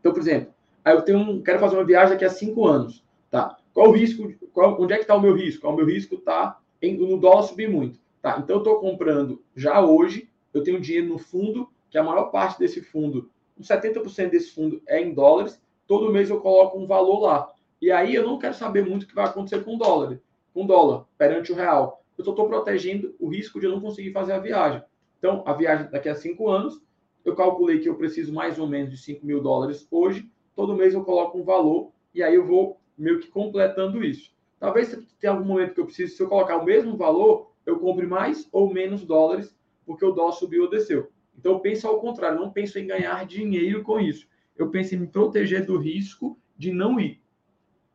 [0.00, 0.52] Então, por exemplo,
[0.84, 3.56] aí eu tenho um, quero fazer uma viagem daqui a cinco anos, tá?
[3.72, 4.32] Qual o risco?
[4.52, 5.66] Qual, onde é que está o meu risco?
[5.68, 8.38] O meu risco está no dólar subir muito, tá?
[8.42, 10.28] Então eu estou comprando já hoje.
[10.52, 13.30] Eu tenho dinheiro no fundo, que a maior parte desse fundo
[13.62, 17.52] 70% desse fundo é em dólares, todo mês eu coloco um valor lá.
[17.80, 20.20] E aí eu não quero saber muito o que vai acontecer com o dólar,
[20.52, 22.02] com dólar perante o real.
[22.16, 24.82] Eu estou protegendo o risco de não conseguir fazer a viagem.
[25.18, 26.80] Então, a viagem daqui a cinco anos,
[27.24, 30.30] eu calculei que eu preciso mais ou menos de 5 mil dólares hoje.
[30.56, 34.32] Todo mês eu coloco um valor e aí eu vou meio que completando isso.
[34.58, 38.06] Talvez tenha algum momento que eu preciso, se eu colocar o mesmo valor, eu compre
[38.06, 39.54] mais ou menos dólares,
[39.86, 41.10] porque o dólar subiu ou desceu.
[41.38, 44.26] Então, eu penso ao contrário, não penso em ganhar dinheiro com isso.
[44.56, 47.22] Eu penso em me proteger do risco de não ir.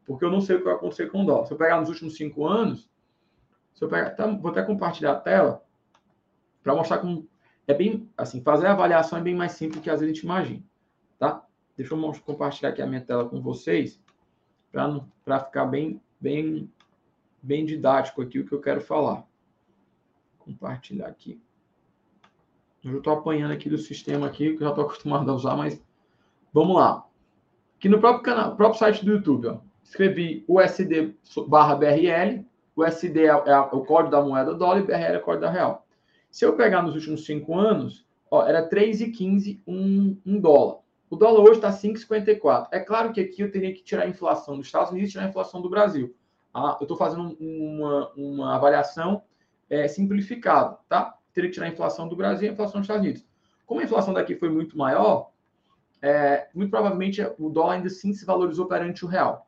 [0.06, 1.46] Porque eu não sei o que vai acontecer com o dólar.
[1.46, 2.90] Se eu pegar nos últimos cinco anos,
[3.74, 5.64] se eu pegar, tá, vou até compartilhar a tela
[6.64, 7.28] para mostrar como
[7.68, 10.16] é bem assim, fazer a avaliação é bem mais simples do que às vezes a
[10.16, 10.64] gente imagina,
[11.18, 11.46] tá?
[11.76, 14.00] Deixa eu compartilhar aqui a minha tela com vocês
[14.72, 16.72] para ficar bem, bem,
[17.42, 19.26] bem didático aqui o que eu quero falar.
[20.40, 21.42] Compartilhar aqui.
[22.84, 25.82] Eu estou apanhando aqui do sistema aqui, que eu já estou acostumado a usar, mas
[26.54, 27.06] vamos lá.
[27.78, 31.16] Aqui no próprio canal, próprio site do YouTube, ó, escrevi USD
[31.48, 32.46] barra BRL,
[32.76, 35.88] USD é, é, o código da moeda dólar e BRL é o código da real.
[36.30, 40.80] Se eu pegar nos últimos cinco anos, ó, era 3,15 um, um dólar.
[41.10, 42.68] O dólar hoje está 5,54.
[42.72, 45.26] É claro que aqui eu teria que tirar a inflação dos Estados Unidos e tirar
[45.26, 46.14] a inflação do Brasil.
[46.54, 49.24] Ah, eu estou fazendo uma, uma avaliação
[49.70, 51.18] é, simplificada, tá?
[51.34, 53.26] teria que tirar a inflação do Brasil e a inflação dos Estados Unidos.
[53.66, 55.32] Como a inflação daqui foi muito maior,
[56.02, 59.48] é, muito provavelmente o dólar ainda sim se valorizou perante o real?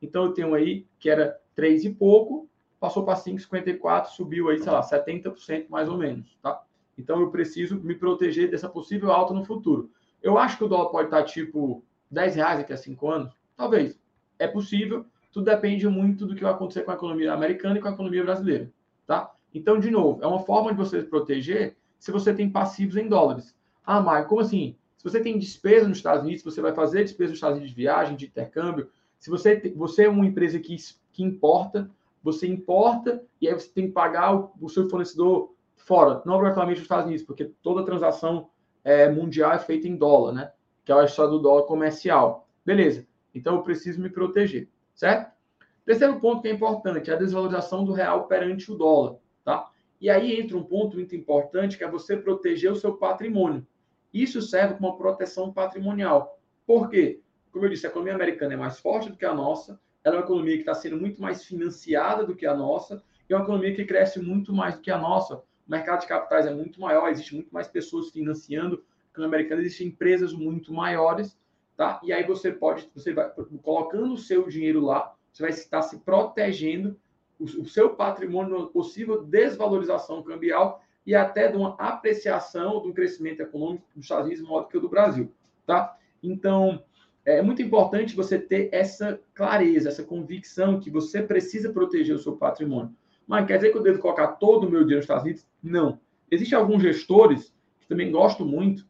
[0.00, 4.72] Então eu tenho aí que era 3 e pouco, passou para 5,54, subiu aí, sei
[4.72, 6.62] lá, 70% mais ou menos, tá?
[6.96, 9.90] Então eu preciso me proteger dessa possível alta no futuro.
[10.22, 13.98] Eu acho que o dólar pode estar tipo 10 reais daqui a 5 anos, talvez.
[14.38, 17.88] É possível, tudo depende muito do que vai acontecer com a economia americana e com
[17.88, 18.70] a economia brasileira,
[19.06, 19.32] tá?
[19.54, 23.08] Então, de novo, é uma forma de você se proteger se você tem passivos em
[23.08, 23.54] dólares.
[23.84, 24.76] Ah, Maio, como assim?
[24.96, 27.82] Se você tem despesa nos Estados Unidos, você vai fazer despesa nos Estados Unidos de
[27.82, 28.88] viagem, de intercâmbio.
[29.20, 30.74] Se você, você é uma empresa que,
[31.12, 31.88] que importa,
[32.22, 36.80] você importa e aí você tem que pagar o, o seu fornecedor fora, não obrigatoriamente
[36.80, 38.48] nos Estados Unidos, porque toda transação
[38.82, 40.52] é, mundial é feita em dólar, né?
[40.84, 42.48] Que é a história do dólar comercial.
[42.64, 43.06] Beleza.
[43.34, 45.32] Então eu preciso me proteger, certo?
[45.84, 49.16] Terceiro ponto que é importante é a desvalorização do real perante o dólar.
[49.44, 49.70] Tá?
[50.00, 53.66] E aí entra um ponto muito importante que é você proteger o seu patrimônio.
[54.12, 56.38] Isso serve como uma proteção patrimonial.
[56.66, 57.20] Por quê?
[57.52, 60.18] Como eu disse, a economia americana é mais forte do que a nossa, ela é
[60.18, 63.44] uma economia que está sendo muito mais financiada do que a nossa, e é uma
[63.44, 65.36] economia que cresce muito mais do que a nossa.
[65.36, 68.82] O mercado de capitais é muito maior, existe muito mais pessoas financiando.
[69.08, 71.38] A economia americana existem empresas muito maiores,
[71.76, 72.00] tá?
[72.02, 73.30] E aí você pode, você vai
[73.62, 76.98] colocando o seu dinheiro lá, você vai estar se protegendo
[77.38, 84.04] o, seu patrimônio, possível desvalorização cambial e até de uma apreciação do crescimento econômico dos
[84.04, 85.32] Estados Unidos que o do Brasil,
[85.66, 85.96] tá?
[86.22, 86.84] Então,
[87.24, 92.36] é muito importante você ter essa clareza, essa convicção que você precisa proteger o seu
[92.36, 92.94] patrimônio.
[93.26, 95.46] Mas quer dizer que eu devo colocar todo o meu dinheiro nos Estados Unidos?
[95.62, 96.00] Não.
[96.30, 98.88] Existem alguns gestores que também gosto muito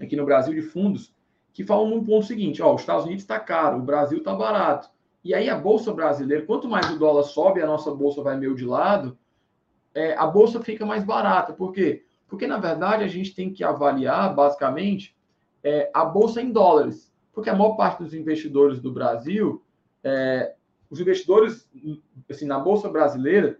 [0.00, 1.14] aqui no Brasil de fundos
[1.52, 4.88] que falam um ponto seguinte: ó, os Estados Unidos está caro, o Brasil está barato.
[5.24, 8.54] E aí a bolsa brasileira, quanto mais o dólar sobe, a nossa bolsa vai meio
[8.54, 9.16] de lado,
[9.94, 11.52] é, a bolsa fica mais barata.
[11.52, 12.04] Por quê?
[12.26, 15.14] Porque, na verdade, a gente tem que avaliar, basicamente,
[15.62, 17.11] é, a bolsa em dólares.
[17.32, 19.64] Porque a maior parte dos investidores do Brasil,
[20.04, 20.54] é,
[20.90, 21.68] os investidores
[22.28, 23.58] assim, na bolsa brasileira,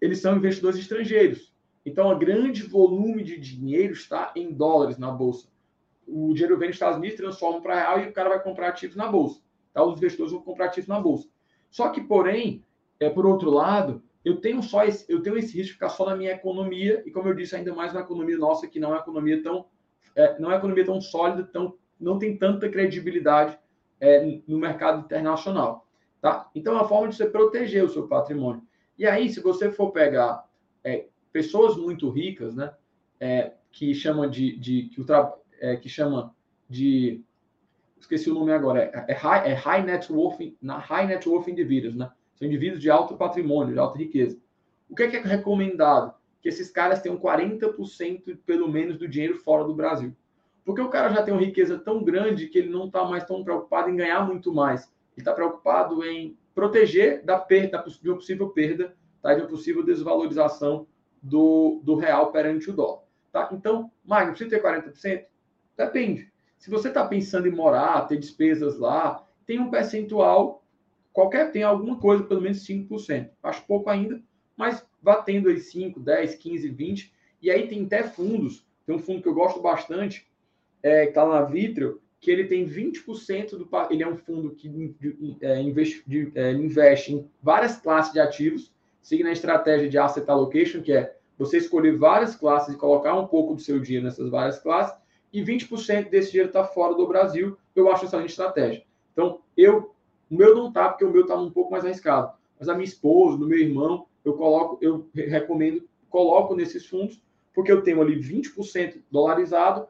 [0.00, 1.54] eles são investidores estrangeiros.
[1.86, 5.48] Então, o grande volume de dinheiro está em dólares na bolsa.
[6.06, 8.96] O dinheiro vem dos Estados Unidos, transforma para real e o cara vai comprar ativos
[8.96, 9.40] na bolsa.
[9.72, 9.84] Tá?
[9.84, 11.28] Os investidores vão comprar ativos na bolsa.
[11.70, 12.64] Só que, porém,
[12.98, 16.06] é, por outro lado, eu tenho só esse, eu tenho esse risco de ficar só
[16.06, 18.92] na minha economia, e como eu disse, ainda mais na economia nossa, que não é
[18.92, 19.66] uma economia tão,
[20.16, 23.58] é, não é economia tão sólida, tão, não tem tanta credibilidade
[24.00, 25.86] é, no mercado internacional.
[26.20, 26.50] Tá?
[26.54, 28.62] Então, é uma forma de você proteger o seu patrimônio.
[28.98, 30.48] E aí, se você for pegar
[30.82, 32.74] é, pessoas muito ricas, né,
[33.20, 35.06] é, que chamam de, de que, o
[35.60, 36.34] é, que chama
[36.68, 37.22] de
[38.04, 41.48] esqueci o nome agora, é, é, high, é high net worth, na high net worth
[41.48, 42.10] indivíduos, né?
[42.34, 44.38] São indivíduos de alto patrimônio, de alta riqueza.
[44.88, 46.14] O que é, que é recomendado?
[46.42, 50.14] Que esses caras tenham 40% pelo menos do dinheiro fora do Brasil.
[50.64, 53.44] Porque o cara já tem uma riqueza tão grande que ele não está mais tão
[53.44, 54.84] preocupado em ganhar muito mais.
[54.84, 59.34] Ele está preocupado em proteger da perda, de uma possível perda, tá?
[59.34, 60.86] de uma possível desvalorização
[61.22, 63.02] do, do real perante o dólar.
[63.30, 63.48] Tá?
[63.52, 65.26] Então, Magno, precisa ter 40%?
[65.76, 66.32] Depende.
[66.56, 70.64] Se você está pensando em morar, ter despesas lá, tem um percentual
[71.14, 73.30] qualquer tem alguma coisa, pelo menos 5%.
[73.42, 74.20] Acho pouco ainda,
[74.56, 77.14] mas vá tendo aí 5, 10, 15, 20.
[77.40, 78.66] E aí tem até fundos.
[78.84, 80.26] Tem um fundo que eu gosto bastante,
[80.84, 83.68] é, que está na Vitro, que ele tem 20% do.
[83.90, 84.94] Ele é um fundo que
[85.40, 88.70] é, investe, de, é, investe em várias classes de ativos,
[89.02, 93.26] seguindo a estratégia de asset allocation, que é você escolher várias classes e colocar um
[93.26, 94.94] pouco do seu dinheiro nessas várias classes,
[95.32, 97.56] e 20% desse dinheiro está fora do Brasil.
[97.74, 98.84] Eu acho excelente estratégia.
[99.12, 99.94] Então, eu
[100.30, 102.32] o meu não tá, porque o meu está um pouco mais arriscado.
[102.58, 107.22] Mas a minha esposa, do meu irmão, eu coloco, eu recomendo, coloco nesses fundos,
[107.54, 109.86] porque eu tenho ali 20% dolarizado,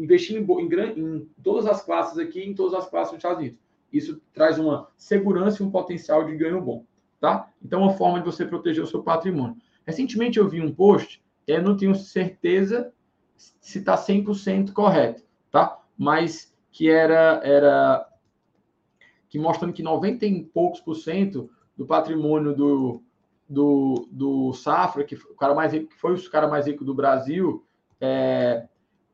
[0.00, 3.58] investindo em, em, em, todas as classes aqui, em todas as classes dos Estados Unidos.
[3.92, 6.84] Isso traz uma segurança e um potencial de ganho bom,
[7.20, 7.50] tá?
[7.62, 9.56] Então, é uma forma de você proteger o seu patrimônio.
[9.86, 12.92] Recentemente eu vi um post, eu não tenho certeza
[13.36, 15.78] se está 100% correto, tá?
[15.98, 18.06] Mas que era, era
[19.28, 23.02] que mostrando que 90 e poucos por cento do patrimônio do,
[23.48, 26.94] do, do Safra, que o cara mais rico, que foi o cara mais rico do
[26.94, 27.64] Brasil,
[28.00, 28.68] é,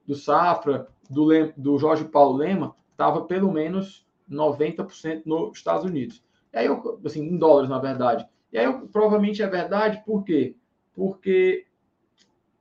[0.07, 6.23] do Safra, do, do Jorge Paulo Lema, estava pelo menos 90% nos Estados Unidos.
[6.53, 8.27] E aí, eu, assim, em dólares, na verdade.
[8.53, 10.57] E aí, eu, provavelmente é verdade, por quê?
[10.95, 11.67] Porque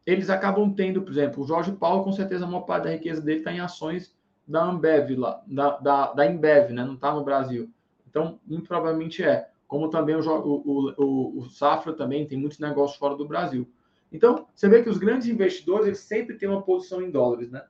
[0.06, 3.22] eles acabam tendo, por exemplo, o Jorge Paulo, com certeza, a maior parte da riqueza
[3.22, 4.16] dele está em ações
[4.48, 6.84] da Ambev lá, da, da, da Embev, né?
[6.84, 7.70] Não está no Brasil.
[8.08, 9.50] Então, muito provavelmente é.
[9.68, 13.68] Como também o, o, o, o Safra também tem muitos negócios fora do Brasil.
[14.12, 17.64] Então, você vê que os grandes investidores eles sempre têm uma posição em dólares, né?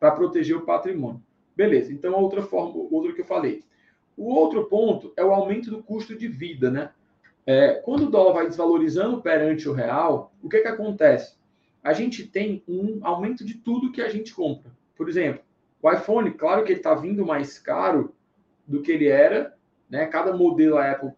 [0.00, 1.22] Para proteger o patrimônio.
[1.54, 3.62] Beleza, então outra forma, outro que eu falei.
[4.16, 6.90] O outro ponto é o aumento do custo de vida, né?
[7.46, 11.36] É, quando o dólar vai desvalorizando perante o real, o que, que acontece?
[11.82, 14.70] A gente tem um aumento de tudo que a gente compra.
[14.96, 15.42] Por exemplo,
[15.82, 18.14] o iPhone, claro que ele está vindo mais caro
[18.66, 19.56] do que ele era,
[19.90, 20.06] né?
[20.06, 21.10] Cada modelo Apple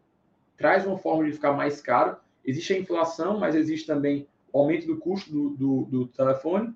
[0.57, 2.17] traz uma forma de ficar mais caro.
[2.45, 4.27] Existe a inflação, mas existe também
[4.59, 6.75] aumento do custo do, do, do telefone.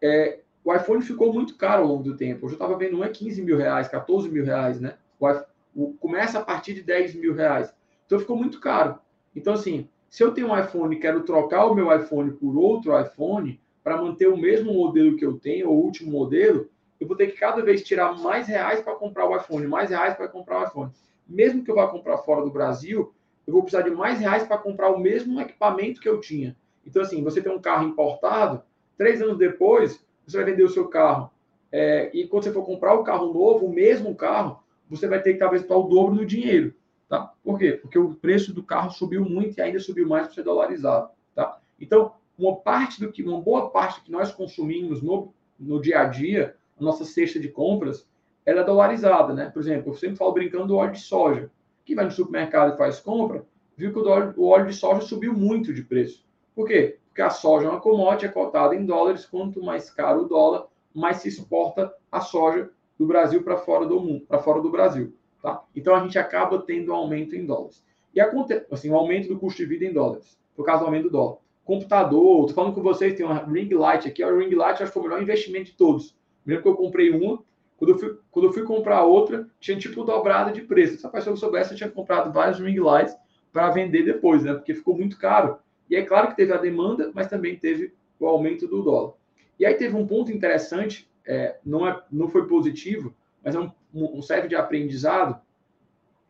[0.00, 2.46] É, o iPhone ficou muito caro ao longo do tempo.
[2.46, 4.96] Eu já estava vendo um é 15 mil reais, 14 mil reais, né?
[5.18, 5.26] O,
[5.74, 7.72] o, começa a partir de 10 mil reais.
[8.06, 8.98] Então ficou muito caro.
[9.34, 12.98] Então, assim, se eu tenho um iPhone e quero trocar o meu iPhone por outro
[12.98, 16.68] iPhone para manter o mesmo modelo que eu tenho, ou o último modelo,
[17.00, 20.14] eu vou ter que cada vez tirar mais reais para comprar o iPhone, mais reais
[20.14, 20.92] para comprar o iPhone.
[21.26, 23.12] Mesmo que eu vá comprar fora do Brasil,
[23.46, 26.56] eu vou precisar de mais reais para comprar o mesmo equipamento que eu tinha.
[26.88, 28.62] Então, assim, você tem um carro importado,
[28.96, 31.30] três anos depois, você vai vender o seu carro.
[31.70, 35.34] É, e quando você for comprar o carro novo, o mesmo carro, você vai ter
[35.34, 36.74] que talvez para o dobro do dinheiro.
[37.06, 37.30] Tá?
[37.44, 37.72] Por quê?
[37.72, 41.10] Porque o preço do carro subiu muito e ainda subiu mais para ser dolarizado.
[41.34, 41.60] Tá?
[41.78, 46.04] Então, uma parte do que, uma boa parte que nós consumimos no, no dia a
[46.04, 48.08] dia, a nossa cesta de compras,
[48.46, 49.50] ela é dolarizada, né?
[49.50, 51.50] Por exemplo, eu sempre falo brincando do óleo de soja.
[51.84, 53.44] Quem vai no supermercado e faz compra,
[53.76, 56.27] viu que o óleo de soja subiu muito de preço.
[56.58, 56.98] Por quê?
[57.06, 59.24] Porque a soja é uma commodity, é cotada em dólares.
[59.24, 62.68] Quanto mais caro o dólar, mais se exporta a soja
[62.98, 65.14] do Brasil para fora do mundo, para fora do Brasil.
[65.40, 65.62] Tá?
[65.76, 67.86] Então a gente acaba tendo um aumento em dólares.
[68.12, 71.04] E acontece assim, um aumento do custo de vida em dólares, por causa do aumento
[71.04, 71.36] do dólar.
[71.64, 74.94] Computador, estou falando com vocês, tem uma ring light aqui, a ring light acho que
[74.94, 76.18] foi o melhor investimento de todos.
[76.44, 77.40] Mesmo que eu comprei uma,
[77.76, 80.98] quando eu fui, quando eu fui comprar outra, tinha tipo dobrada de preço.
[80.98, 83.16] Se a pessoa soubesse, eu tinha comprado vários ring lights
[83.52, 84.54] para vender depois, né?
[84.54, 85.56] Porque ficou muito caro.
[85.90, 89.14] E é claro que teve a demanda, mas também teve o aumento do dólar.
[89.58, 93.70] E aí teve um ponto interessante, é, não, é, não foi positivo, mas é um,
[93.92, 95.40] um serve de aprendizado,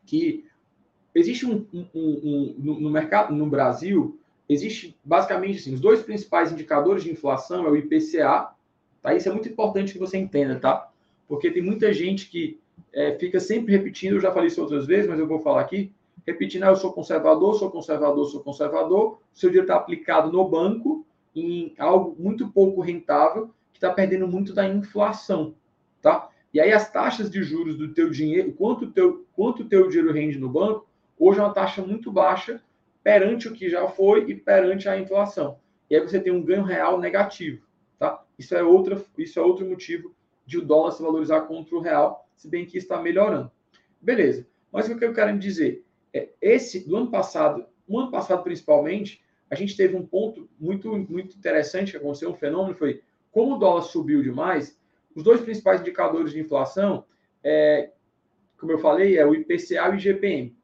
[0.05, 0.45] que
[1.13, 7.03] existe um, um, um, no mercado, no Brasil, existe basicamente assim, os dois principais indicadores
[7.03, 8.49] de inflação é o IPCA,
[9.01, 9.13] tá?
[9.13, 10.89] Isso é muito importante que você entenda, tá?
[11.27, 12.59] Porque tem muita gente que
[12.91, 15.91] é, fica sempre repetindo, eu já falei isso outras vezes, mas eu vou falar aqui,
[16.25, 20.47] repetindo, ah, eu sou conservador, sou conservador, sou conservador, o seu dinheiro está aplicado no
[20.47, 21.05] banco
[21.35, 25.55] em algo muito pouco rentável, que está perdendo muito da inflação,
[26.01, 26.29] tá?
[26.53, 30.11] E aí as taxas de juros do teu dinheiro, quanto o teu, quanto teu dinheiro
[30.11, 32.61] rende no banco, hoje é uma taxa muito baixa
[33.03, 35.59] perante o que já foi e perante a inflação.
[35.89, 37.63] E aí você tem um ganho real negativo,
[37.97, 38.23] tá?
[38.37, 40.13] Isso é outra, isso é outro motivo
[40.45, 43.51] de o dólar se valorizar contra o real, se bem que está melhorando.
[44.01, 44.47] Beleza.
[44.71, 45.83] Mas o que eu quero dizer
[46.41, 51.35] esse do ano passado, no ano passado principalmente, a gente teve um ponto muito muito
[51.35, 54.79] interessante que aconteceu, um fenômeno foi como o dólar subiu demais,
[55.15, 57.05] os dois principais indicadores de inflação,
[57.43, 57.91] é,
[58.57, 60.55] como eu falei, é o IPCA e o IGPM.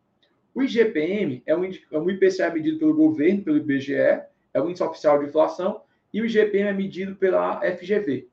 [0.53, 4.84] O IGPM é um, é um IPCA medido pelo governo, pelo IBGE, é o índice
[4.84, 5.81] oficial de inflação,
[6.13, 8.27] e o IGPM é medido pela FGV.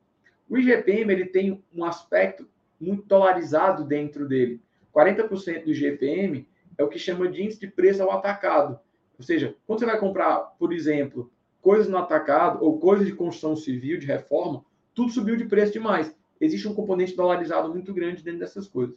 [0.49, 2.49] O IGPM ele tem um aspecto
[2.81, 4.61] muito dolarizado dentro dele.
[4.95, 6.47] 40% do IGPM
[6.77, 8.79] é o que chama de índice de preço ao atacado.
[9.19, 11.31] Ou seja, quando você vai comprar, por exemplo,
[11.61, 16.15] coisas no atacado ou coisas de construção civil, de reforma, tudo subiu de preço demais.
[16.41, 18.97] Existe um componente dolarizado muito grande dentro dessas coisas.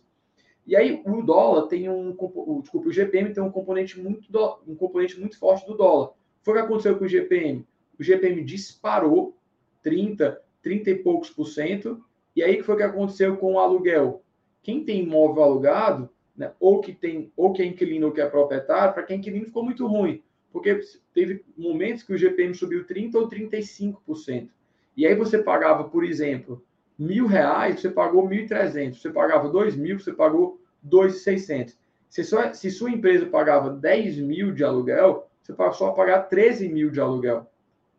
[0.66, 2.16] E aí o dólar tem um,
[2.62, 6.14] desculpa, o GPM tem um componente muito do, um componente muito forte do dólar.
[6.42, 7.66] Foi o que aconteceu com o GPM.
[8.00, 9.38] O GPM disparou
[9.84, 12.04] 30, 30 e poucos por cento.
[12.36, 14.24] E aí que foi o que aconteceu com o aluguel.
[14.64, 18.30] Quem tem imóvel alugado, né, ou que tem, ou que é inquilino ou que é
[18.30, 20.22] proprietário, para quem é inquilino ficou muito ruim,
[20.52, 20.80] porque
[21.14, 24.50] teve momentos que o GPM subiu 30 ou 35%.
[24.98, 26.64] E aí você pagava, por exemplo,
[26.98, 28.96] mil reais, você pagou 1.300.
[28.96, 31.76] Você pagava dois mil, você pagou 2.600.
[32.10, 36.70] Se, sua, se sua empresa pagava 10 mil de aluguel, você passou a pagar 13
[36.70, 37.46] mil de aluguel.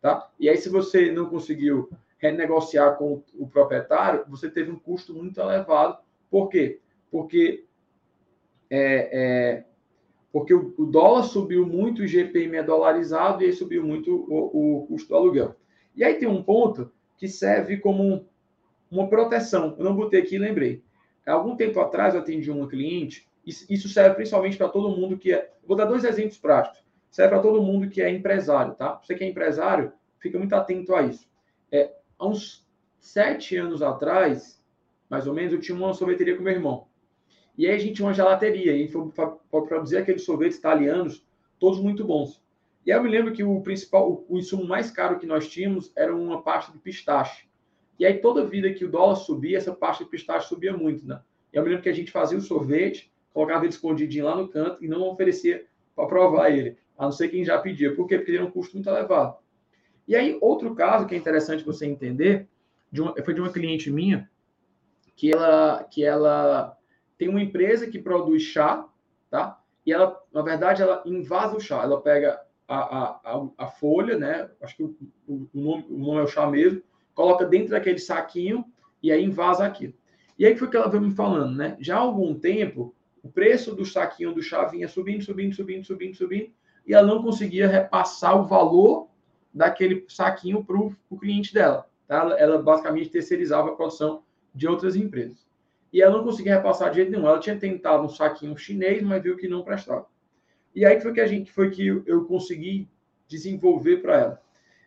[0.01, 0.27] Tá?
[0.39, 5.39] E aí, se você não conseguiu renegociar com o proprietário, você teve um custo muito
[5.39, 5.99] elevado.
[6.31, 6.79] Por quê?
[7.11, 7.65] Porque,
[8.69, 9.63] é, é,
[10.31, 14.81] porque o, o, dólar subiu muito, o GPM é dolarizado, e aí subiu muito o,
[14.81, 15.55] o custo do aluguel.
[15.95, 18.27] E aí tem um ponto que serve como
[18.89, 19.75] uma proteção.
[19.77, 20.83] Eu não botei aqui lembrei.
[21.25, 25.51] Algum tempo atrás eu atendi uma cliente, isso serve principalmente para todo mundo que é.
[25.65, 26.85] Vou dar dois exemplos práticos.
[27.09, 28.99] Serve para todo mundo que é empresário, tá?
[29.01, 31.27] Você que é empresário, fica muito atento a isso.
[31.71, 32.65] É, há uns
[32.99, 34.61] sete anos atrás,
[35.09, 36.87] mais ou menos, eu tinha uma sorveteria com meu irmão.
[37.57, 41.25] E aí a gente tinha uma gelateria, e foi para produzir aqueles sorvetes italianos,
[41.59, 42.41] todos muito bons.
[42.85, 45.49] E aí eu me lembro que o principal, o, o insumo mais caro que nós
[45.49, 47.47] tínhamos era uma pasta de pistache.
[47.99, 51.19] E aí toda vida que o dólar subia, essa pasta de pistache subia muito, né?
[51.51, 54.47] E eu me lembro que a gente fazia o sorvete, colocava ele escondidinho lá no
[54.47, 55.65] canto e não oferecia
[55.95, 57.95] para provar ele, a não ser quem já pedia.
[57.95, 58.17] Por quê?
[58.17, 59.37] Porque ele era um custo muito elevado.
[60.07, 62.47] E aí, outro caso que é interessante você entender,
[62.91, 64.29] de uma, foi de uma cliente minha,
[65.15, 66.76] que ela, que ela
[67.17, 68.87] tem uma empresa que produz chá,
[69.29, 69.61] tá?
[69.85, 71.81] E ela, na verdade, ela invasa o chá.
[71.81, 74.49] Ela pega a, a, a, folha, né?
[74.61, 74.95] Acho que o,
[75.27, 76.81] o, nome, o nome é o chá mesmo,
[77.15, 78.65] coloca dentro daquele saquinho
[79.01, 79.93] e aí invasa aquilo.
[80.37, 81.77] E aí foi que ela veio me falando, né?
[81.79, 86.15] Já há algum tempo, o preço do saquinho do chá vinha subindo, subindo, subindo, subindo,
[86.15, 86.51] subindo,
[86.85, 89.09] e ela não conseguia repassar o valor
[89.53, 91.89] daquele saquinho para o cliente dela.
[92.07, 92.17] Tá?
[92.17, 95.46] Ela, ela basicamente terceirizava a produção de outras empresas.
[95.91, 97.27] E ela não conseguia repassar de jeito nenhum.
[97.27, 100.07] Ela tinha tentado um saquinho chinês, mas viu que não prestava.
[100.75, 102.89] E aí foi que a gente foi que eu consegui
[103.27, 104.41] desenvolver para ela.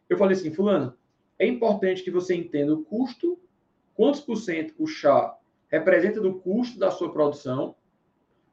[0.09, 0.95] Eu falei assim, fulano,
[1.39, 3.39] é importante que você entenda o custo,
[3.95, 5.37] quantos por cento o chá
[5.69, 7.77] representa do custo da sua produção,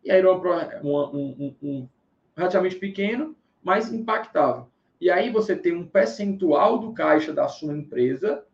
[0.03, 0.35] e aí uma,
[0.81, 1.89] uma, um, um,
[2.35, 4.67] relativamente pequeno, mas impactável.
[5.01, 8.45] E aí você tem um percentual do caixa da sua empresa,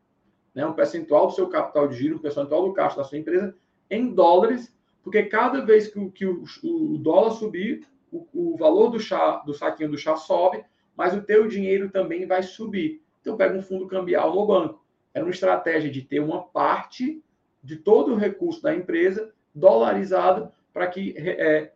[0.53, 3.55] né, um percentual do seu capital de giro, um percentual do caixa da sua empresa
[3.93, 4.73] em dólares,
[5.03, 9.53] porque cada vez que, que o, o, dólar subir, o, o valor do chá, do
[9.53, 10.63] saquinho do chá sobe,
[10.95, 13.01] mas o teu dinheiro também vai subir.
[13.21, 14.83] Então pega um fundo cambial no banco.
[15.13, 17.23] Era uma estratégia de ter uma parte
[17.63, 21.71] de todo o recurso da empresa dolarizado para que é,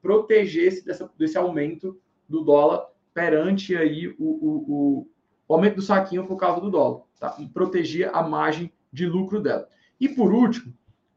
[0.00, 1.98] protegesse dessa, desse aumento
[2.28, 5.06] do dólar perante aí o, o,
[5.48, 7.02] o, aumento do saquinho por causa do dólar.
[7.18, 7.36] Tá?
[7.38, 9.68] E protegia a margem de lucro dela.
[10.00, 10.72] E por último,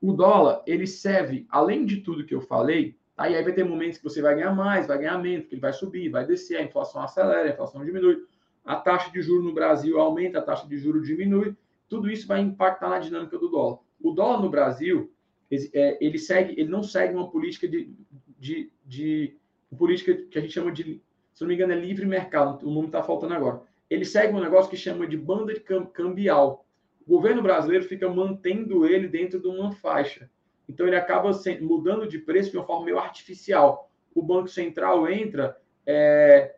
[0.09, 3.97] o dólar ele serve, além de tudo que eu falei, Aí, aí vai ter momentos
[3.97, 6.63] que você vai ganhar mais, vai ganhar menos, porque ele vai subir, vai descer, a
[6.63, 8.25] inflação acelera, a inflação diminui,
[8.63, 11.55] a taxa de juros no Brasil aumenta, a taxa de juros diminui.
[11.87, 13.79] Tudo isso vai impactar na dinâmica do dólar.
[14.01, 15.13] O dólar no Brasil,
[15.51, 17.93] é, ele segue, ele não segue uma política de,
[18.37, 19.37] de, de
[19.77, 21.01] política que a gente chama de,
[21.33, 22.67] se não me engano, é livre mercado.
[22.67, 23.61] O nome está faltando agora.
[23.89, 25.61] Ele segue um negócio que chama de banda de
[25.93, 26.64] cambial.
[27.05, 30.29] O governo brasileiro fica mantendo ele dentro de uma faixa.
[30.67, 31.31] Então ele acaba
[31.61, 33.91] mudando de preço de uma forma meio artificial.
[34.13, 36.55] O Banco Central entra, é,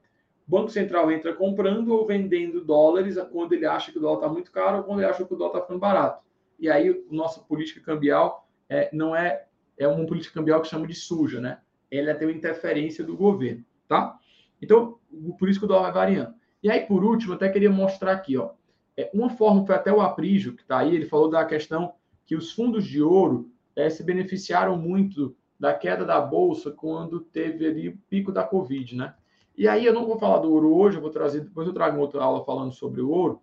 [0.48, 4.52] Banco Central entra comprando ou vendendo dólares quando ele acha que o dólar está muito
[4.52, 6.24] caro ou quando ele acha que o dólar está ficando barato.
[6.58, 9.46] E aí nossa política cambial é, não é
[9.78, 11.60] é uma política cambial que chama de suja, né?
[11.92, 14.18] Ela tem uma interferência do governo, tá?
[14.62, 14.98] Então
[15.38, 16.34] por isso que o dólar vai variando.
[16.64, 18.52] E aí por último até queria mostrar aqui, ó,
[18.98, 21.94] é, uma forma foi até o Aprígio que está aí, ele falou da questão
[22.26, 27.66] que os fundos de ouro é, se beneficiaram muito da queda da bolsa quando teve
[27.66, 29.16] ali o pico da Covid, né?
[29.56, 32.00] E aí eu não vou falar do ouro hoje, eu vou trazer, depois eu trago
[32.00, 33.42] outra aula falando sobre o ouro.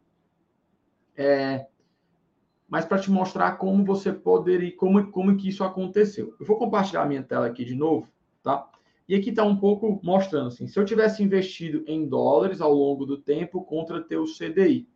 [1.17, 1.67] É,
[2.69, 6.35] mas para te mostrar como você poderia, como, como que isso aconteceu.
[6.39, 8.09] Eu vou compartilhar a minha tela aqui de novo,
[8.43, 8.69] tá?
[9.09, 13.05] E aqui está um pouco mostrando assim, se eu tivesse investido em dólares ao longo
[13.05, 14.94] do tempo contra teu CDI, tá?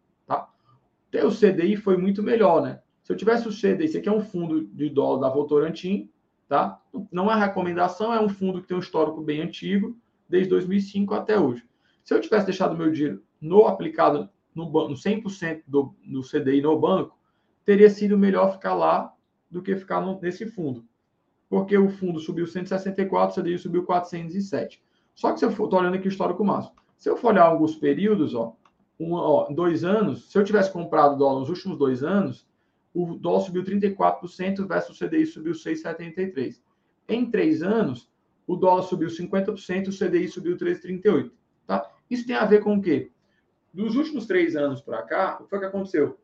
[1.10, 2.80] Teu CDI foi muito melhor, né?
[3.02, 6.10] Se eu tivesse o CDI, esse aqui é um fundo de dólar da Votorantim,
[6.46, 6.80] tá?
[7.10, 9.96] Não é recomendação, é um fundo que tem um histórico bem antigo,
[10.28, 11.64] desde 2005 até hoje.
[12.04, 16.78] Se eu tivesse deixado meu dinheiro no aplicado no, no 100% do, do CDI no
[16.78, 17.16] banco,
[17.64, 19.12] teria sido melhor ficar lá
[19.50, 20.84] do que ficar no, nesse fundo.
[21.48, 24.82] Porque o fundo subiu 164, o CDI subiu 407.
[25.14, 26.76] Só que se eu for, tô olhando aqui o histórico máximo.
[26.96, 28.54] Se eu for olhar alguns períodos, ó,
[28.98, 32.46] um, ó, dois anos, se eu tivesse comprado dólar nos últimos dois anos,
[32.92, 36.60] o dólar subiu 34% versus o CDI subiu 6,73%.
[37.08, 38.10] Em três anos,
[38.46, 41.30] o dólar subiu 50%, o CDI subiu 3,38%.
[41.66, 41.90] Tá?
[42.10, 43.10] Isso tem a ver com o quê?
[43.72, 46.18] Dos últimos três anos para cá, o que foi que aconteceu?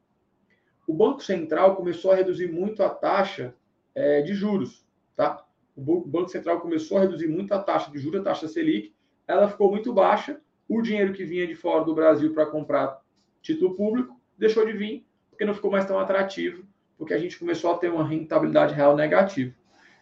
[0.86, 3.54] O Banco Central começou a reduzir muito a taxa
[3.94, 4.84] é, de juros.
[5.14, 5.44] Tá?
[5.76, 8.94] O Banco Central começou a reduzir muito a taxa de juros, a taxa Selic,
[9.26, 10.40] ela ficou muito baixa.
[10.68, 13.00] O dinheiro que vinha de fora do Brasil para comprar
[13.42, 16.64] título público deixou de vir, porque não ficou mais tão atrativo,
[16.96, 19.54] porque a gente começou a ter uma rentabilidade real negativa.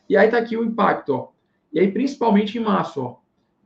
[0.09, 1.33] E aí está aqui o impacto, ó.
[1.73, 3.17] E aí, principalmente em março, ó,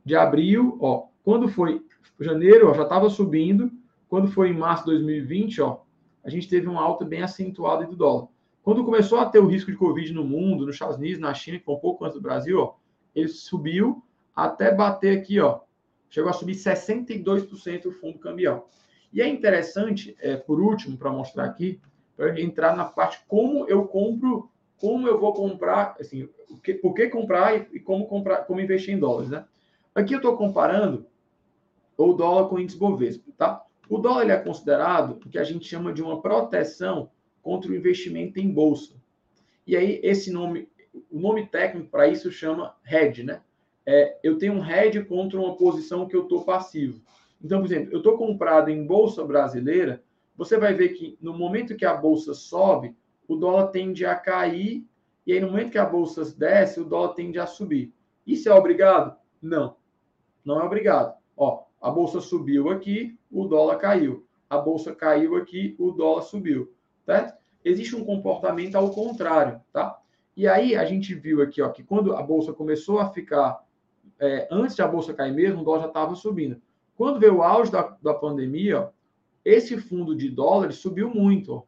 [0.03, 1.85] de abril, ó, quando foi
[2.19, 3.71] janeiro, ó, já estava subindo,
[4.07, 5.81] quando foi em março de 2020, ó,
[6.23, 8.27] a gente teve uma alta bem acentuada do dólar.
[8.63, 11.59] Quando começou a ter o risco de Covid no mundo, nos Estados Unidos, na China,
[11.59, 12.75] que foi um pouco antes do Brasil, ó,
[13.13, 14.03] ele subiu
[14.35, 15.61] até bater aqui, ó,
[16.09, 18.69] chegou a subir 62% o fundo cambial.
[19.11, 21.79] E é interessante, é, por último, para mostrar aqui,
[22.15, 26.93] para entrar na parte como eu compro, como eu vou comprar, assim, o que, por
[26.93, 29.45] que comprar e, e como comprar, como investir em dólares, né?
[29.95, 31.07] Aqui eu estou comparando
[31.97, 33.63] o dólar com o índice Bovespa, tá?
[33.89, 37.09] O dólar ele é considerado o que a gente chama de uma proteção
[37.41, 38.93] contra o investimento em bolsa.
[39.65, 40.69] E aí esse nome,
[41.09, 43.41] o nome técnico para isso chama hedge, né?
[43.89, 47.01] É, eu tenho um hedge contra uma posição que eu estou passivo.
[47.41, 50.03] Então, por exemplo, eu estou comprado em bolsa brasileira,
[50.35, 52.93] você vai ver que no momento que a bolsa sobe,
[53.29, 54.85] o dólar tende a cair,
[55.25, 57.93] e aí no momento que a bolsa desce, o dólar tende a subir.
[58.25, 59.15] Isso é obrigado?
[59.41, 59.77] Não.
[60.43, 61.15] Não é obrigado.
[61.37, 64.27] Ó, a bolsa subiu aqui, o dólar caiu.
[64.49, 66.73] A bolsa caiu aqui, o dólar subiu.
[67.05, 67.37] Certo?
[67.63, 69.97] Existe um comportamento ao contrário, tá?
[70.35, 73.65] E aí a gente viu aqui, ó, que quando a bolsa começou a ficar
[74.19, 76.61] é, antes de a bolsa cair mesmo, o dólar já estava subindo.
[76.95, 78.89] Quando veio o auge da, da pandemia, ó,
[79.45, 81.53] esse fundo de dólares subiu muito.
[81.53, 81.63] Ó.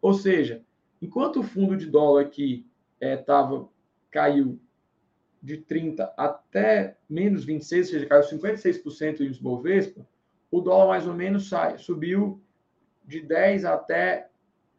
[0.00, 0.62] Ou seja,
[1.00, 2.66] enquanto o fundo de dólar aqui
[3.00, 3.68] é, tava,
[4.10, 4.60] caiu
[5.42, 10.06] de 30 até menos 26, ou seja, caiu 56% em Bovespa,
[10.50, 12.42] o dólar mais ou menos sai, subiu
[13.04, 14.28] de 10 até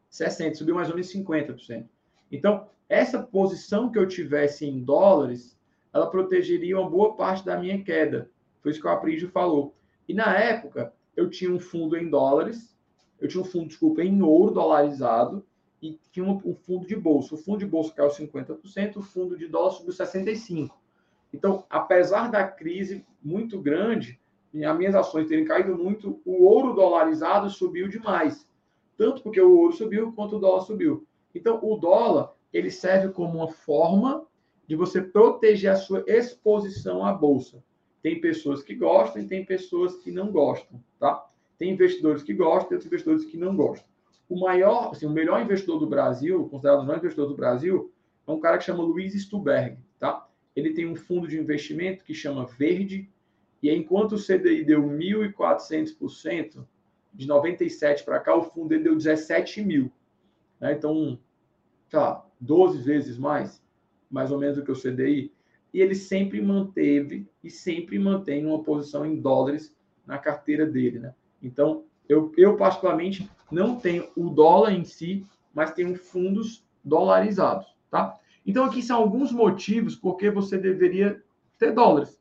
[0.10, 1.88] 60, subiu mais ou menos 50%.
[2.32, 5.58] Então, essa posição que eu tivesse em dólares,
[5.94, 8.30] ela protegeria uma boa parte da minha queda.
[8.62, 9.76] Foi isso que o Aprígio falou.
[10.08, 12.78] E na época, eu tinha um fundo em dólares,
[13.20, 15.46] eu tinha um fundo, desculpa, em ouro dolarizado
[15.82, 17.36] e tinha um, um fundo de bolsa.
[17.36, 20.70] O fundo de bolsa caiu 50%, o fundo de dólar subiu 65%.
[21.34, 24.20] Então, apesar da crise muito grande,
[24.54, 28.48] as minhas ações terem caído muito, o ouro dolarizado subiu demais.
[28.98, 31.08] Tanto porque o ouro subiu, quanto o dólar subiu.
[31.34, 34.26] Então, o dólar, ele serve como uma forma
[34.72, 37.62] de você proteger a sua exposição à bolsa.
[38.02, 41.28] Tem pessoas que gostam e tem pessoas que não gostam, tá?
[41.60, 43.86] Tem investidores que gostam e outros investidores que não gostam.
[44.30, 47.92] O maior, assim, o melhor investidor do Brasil, considerado o melhor investidor do Brasil,
[48.26, 50.26] é um cara que chama Luiz Stuberg, tá?
[50.56, 53.10] ele tem um fundo de investimento que chama Verde,
[53.62, 56.66] e enquanto o CDI deu 1.400%,
[57.14, 59.92] de 97 para cá, o fundo dele deu 17 mil.
[60.62, 60.72] Né?
[60.72, 61.20] Então,
[61.92, 63.61] lá, 12 vezes mais,
[64.12, 65.32] mais ou menos do que o CDI.
[65.74, 71.00] E ele sempre manteve e sempre mantém uma posição em dólares na carteira dele.
[71.00, 71.14] Né?
[71.42, 77.74] Então, eu, eu particularmente não tenho o dólar em si, mas tenho fundos dolarizados.
[77.90, 78.18] Tá?
[78.46, 81.24] Então, aqui são alguns motivos porque você deveria
[81.58, 82.20] ter dólares.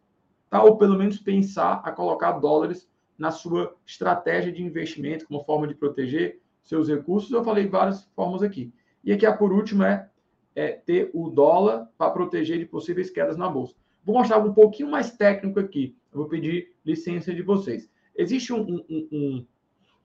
[0.48, 0.62] Tá?
[0.62, 2.88] Ou pelo menos pensar a colocar dólares
[3.18, 7.30] na sua estratégia de investimento, como forma de proteger seus recursos.
[7.30, 8.72] Eu falei várias formas aqui.
[9.04, 10.09] E aqui a por último é,
[10.54, 13.74] é ter o dólar para proteger de possíveis quedas na bolsa.
[14.04, 15.96] Vou mostrar um pouquinho mais técnico aqui.
[16.12, 17.90] Eu vou pedir licença de vocês.
[18.16, 18.60] Existe um.
[18.62, 19.46] um, um, um...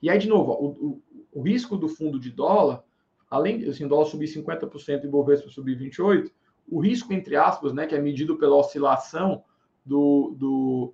[0.02, 1.02] e aí, de novo, ó, o, o,
[1.40, 2.84] o, risco do fundo de dólar,
[3.30, 6.32] além de assim, o dólar subir 50% e o Bovespa subir 28%,
[6.70, 9.44] o risco, entre aspas, né, que é medido pela oscilação
[9.86, 10.94] do, do,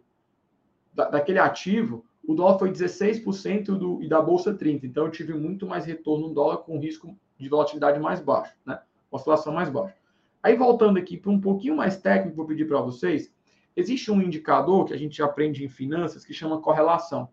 [0.93, 4.83] da, daquele ativo, o dólar foi 16% do, e da bolsa 30%.
[4.83, 8.79] Então, eu tive muito mais retorno no dólar com risco de volatilidade mais baixo, né?
[9.11, 9.95] Oscilação mais baixa.
[10.41, 13.31] Aí, voltando aqui para um pouquinho mais técnico, vou pedir para vocês.
[13.75, 17.29] Existe um indicador que a gente aprende em finanças que chama correlação.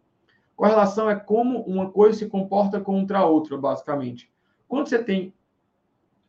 [0.54, 4.30] Correlação é como uma coisa se comporta contra a outra, basicamente.
[4.66, 5.32] Quando você tem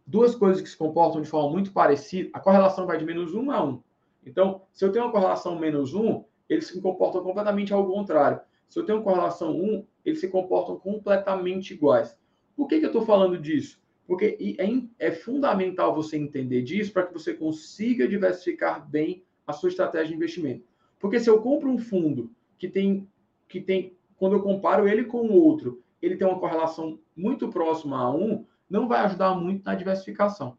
[0.05, 3.51] duas coisas que se comportam de forma muito parecida, a correlação vai de menos 1
[3.51, 3.83] a 1.
[4.25, 8.39] Então, se eu tenho uma correlação menos 1, eles se comportam completamente ao contrário.
[8.67, 12.17] Se eu tenho correlação 1, eles se comportam completamente iguais.
[12.55, 13.81] Por que, que eu estou falando disso?
[14.09, 19.69] Porque é, é fundamental você entender disso para que você consiga diversificar bem a sua
[19.69, 20.65] estratégia de investimento.
[20.99, 23.07] Porque se eu compro um fundo que tem,
[23.47, 28.09] que tem, quando eu comparo ele com outro, ele tem uma correlação muito próxima a
[28.09, 30.57] 1, não vai ajudar muito na diversificação.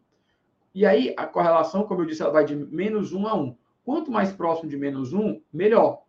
[0.72, 3.56] E aí, a correlação, como eu disse, ela vai de menos 1 a 1.
[3.84, 6.04] Quanto mais próximo de menos 1, melhor.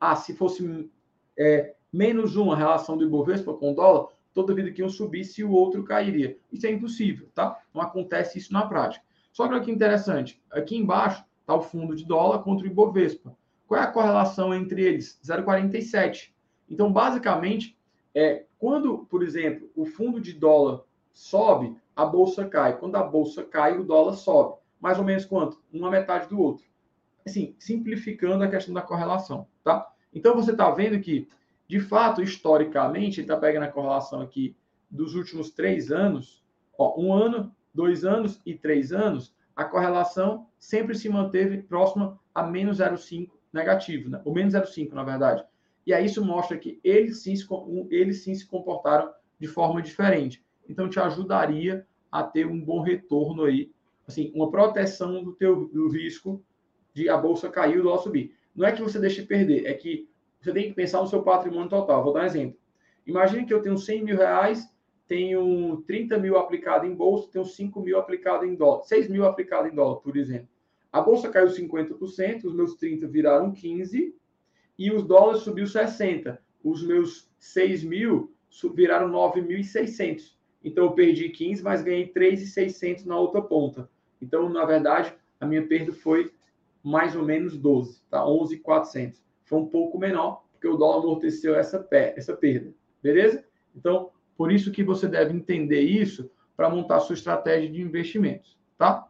[0.00, 0.90] Ah, se fosse
[1.38, 4.08] é, menos 1 a relação do Ibovespa com o dólar,
[4.42, 6.38] toda vida que um subisse, o outro cairia.
[6.52, 7.60] Isso é impossível, tá?
[7.72, 9.04] Não acontece isso na prática.
[9.32, 10.42] Só que olha que interessante.
[10.50, 13.36] Aqui embaixo está o fundo de dólar contra o Ibovespa.
[13.66, 15.20] Qual é a correlação entre eles?
[15.24, 16.32] 0,47.
[16.68, 17.76] Então, basicamente,
[18.14, 20.82] é, quando, por exemplo, o fundo de dólar
[21.12, 22.78] sobe, a bolsa cai.
[22.78, 24.56] Quando a bolsa cai, o dólar sobe.
[24.80, 25.60] Mais ou menos quanto?
[25.72, 26.68] Uma metade do outro
[27.28, 29.86] assim, simplificando a questão da correlação, tá?
[30.12, 31.28] Então você está vendo que,
[31.68, 34.56] de fato, historicamente, ele está pegando a correlação aqui
[34.90, 36.42] dos últimos três anos,
[36.78, 42.42] ó, um ano, dois anos e três anos, a correlação sempre se manteve próxima a
[42.42, 44.20] menos 0,5 negativo, né?
[44.24, 45.44] ou menos 0,5, na verdade.
[45.86, 47.34] E aí isso mostra que eles sim,
[47.90, 50.42] eles sim se comportaram de forma diferente.
[50.68, 53.70] Então, te ajudaria a ter um bom retorno aí,
[54.06, 56.42] assim, uma proteção do teu do risco
[56.94, 58.34] de a bolsa cair, o dólar subir.
[58.54, 60.08] Não é que você deixe perder, é que
[60.40, 62.02] você tem que pensar no seu patrimônio total.
[62.02, 62.58] Vou dar um exemplo.
[63.06, 64.68] Imagine que eu tenho 100 mil reais,
[65.06, 69.66] tenho 30 mil aplicado em bolsa, tenho 5 mil aplicado em dólar, 6 mil aplicado
[69.66, 70.48] em dólar, por exemplo.
[70.92, 74.14] A bolsa caiu 50%, os meus 30 viraram 15
[74.78, 76.40] e os dólares subiu 60.
[76.62, 78.32] Os meus 6 mil
[78.74, 80.36] viraram 9.600.
[80.62, 83.88] Então eu perdi 15, mas ganhei 3.600 na outra ponta.
[84.20, 86.32] Então, na verdade, a minha perda foi
[86.82, 88.26] mais ou menos 12, tá?
[88.26, 89.22] 11,400.
[89.48, 92.72] Foi um pouco menor, porque o dólar amorteceu essa, essa perda,
[93.02, 93.44] beleza?
[93.74, 99.08] Então, por isso que você deve entender isso para montar sua estratégia de investimentos, tá?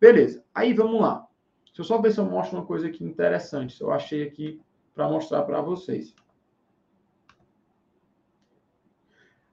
[0.00, 1.26] Beleza, aí vamos lá.
[1.66, 4.60] Deixa eu só ver se eu mostro uma coisa aqui interessante, se eu achei aqui
[4.92, 6.14] para mostrar para vocês.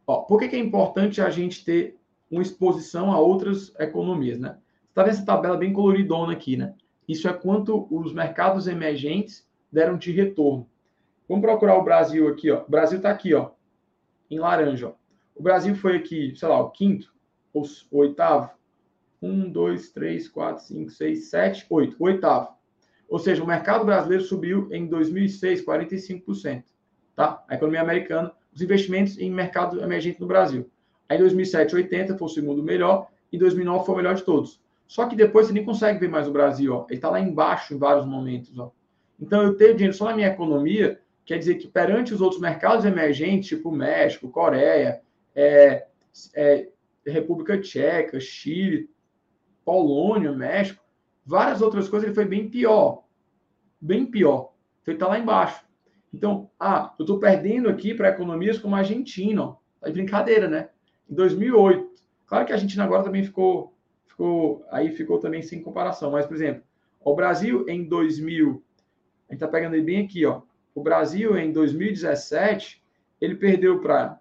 [0.08, 2.00] Ó, por que, que é importante a gente ter
[2.32, 4.58] uma exposição a outras economias, né?
[4.88, 6.74] Você tá vendo essa tabela bem coloridona aqui, né?
[7.08, 10.70] Isso é quanto os mercados emergentes deram de retorno.
[11.28, 12.64] Vamos procurar o Brasil aqui, ó.
[12.64, 13.50] O Brasil está aqui, ó,
[14.30, 14.90] em laranja.
[14.90, 14.94] Ó.
[15.36, 17.12] O Brasil foi aqui, sei lá, o quinto
[17.52, 18.52] ou o oitavo.
[19.22, 21.96] Um, dois, três, quatro, cinco, seis, sete, oito.
[22.00, 22.50] Oitavo.
[23.10, 26.64] Ou seja, o mercado brasileiro subiu em 2006 45%.
[27.16, 27.44] Tá?
[27.48, 30.70] A economia americana, os investimentos em mercado emergente no Brasil.
[31.08, 33.08] Aí em 2007, 80 foi o segundo melhor.
[33.32, 34.62] E 2009 foi o melhor de todos.
[34.88, 36.86] Só que depois você nem consegue ver mais o Brasil, ó.
[36.88, 38.72] Ele está lá embaixo em vários momentos, ó.
[39.20, 42.86] Então, eu ter dinheiro só na minha economia quer dizer que perante os outros mercados
[42.86, 45.02] emergentes, tipo México, Coreia,
[45.34, 45.88] é,
[46.36, 46.70] é,
[47.06, 48.90] República Tcheca, Chile,
[49.64, 50.84] Polônia, México,
[51.26, 53.04] várias outras coisas, ele foi bem pior.
[53.80, 54.54] Bem pior.
[54.82, 55.64] Então, ele está lá embaixo.
[56.14, 59.44] Então, ah, eu estou perdendo aqui para economias como a Argentina.
[59.44, 59.56] Ó.
[59.80, 60.70] Tá de brincadeira, né?
[61.10, 61.90] Em 2008.
[62.26, 63.74] Claro que a Argentina agora também ficou
[64.06, 66.12] ficou aí ficou também sem comparação.
[66.12, 66.64] Mas, por exemplo,
[67.02, 68.64] O Brasil em 2000,
[69.30, 70.42] a gente está pegando ele bem aqui, ó.
[70.76, 72.84] O Brasil em 2017,
[73.22, 74.20] ele perdeu para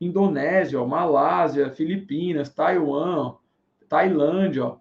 [0.00, 3.36] Indonésia, ó, Malásia, Filipinas, Taiwan,
[3.88, 4.78] Tailândia, ó,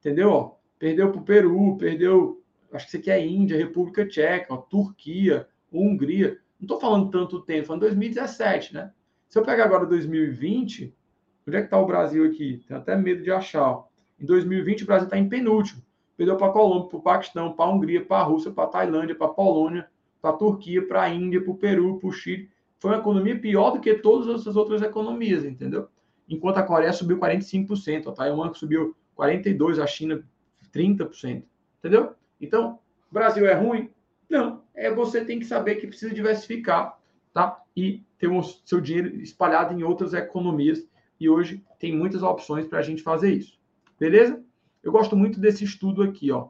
[0.00, 0.30] entendeu?
[0.30, 2.42] Ó, perdeu para o Peru, perdeu,
[2.72, 6.38] acho que isso aqui é Índia, República Tcheca, ó, Turquia, Hungria.
[6.58, 8.92] Não estou falando tanto tempo, falando 2017, né?
[9.28, 10.94] Se eu pegar agora 2020,
[11.46, 12.64] onde é que está o Brasil aqui?
[12.66, 13.70] Tenho até medo de achar.
[13.70, 13.84] Ó.
[14.18, 15.82] Em 2020, o Brasil está em penúltimo.
[16.16, 18.68] Perdeu para a Colômbia, para o Paquistão, para a Hungria, para a Rússia, para a
[18.68, 19.88] Tailândia, para a Polônia,
[20.20, 22.50] para a Turquia, para a Índia, para o Peru, para o Chile.
[22.78, 25.88] Foi uma economia pior do que todas as outras economias, entendeu?
[26.28, 30.24] Enquanto a Coreia subiu 45%, a Taiwan subiu 42%, a China
[30.72, 31.42] 30%,
[31.78, 32.14] entendeu?
[32.40, 32.78] Então,
[33.10, 33.90] Brasil é ruim?
[34.28, 34.62] Não.
[34.74, 36.98] É você tem que saber que precisa diversificar,
[37.32, 37.62] tá?
[37.74, 40.86] E ter o seu dinheiro espalhado em outras economias.
[41.18, 43.58] E hoje tem muitas opções para a gente fazer isso.
[43.98, 44.42] Beleza?
[44.86, 46.46] Eu gosto muito desse estudo aqui, ó.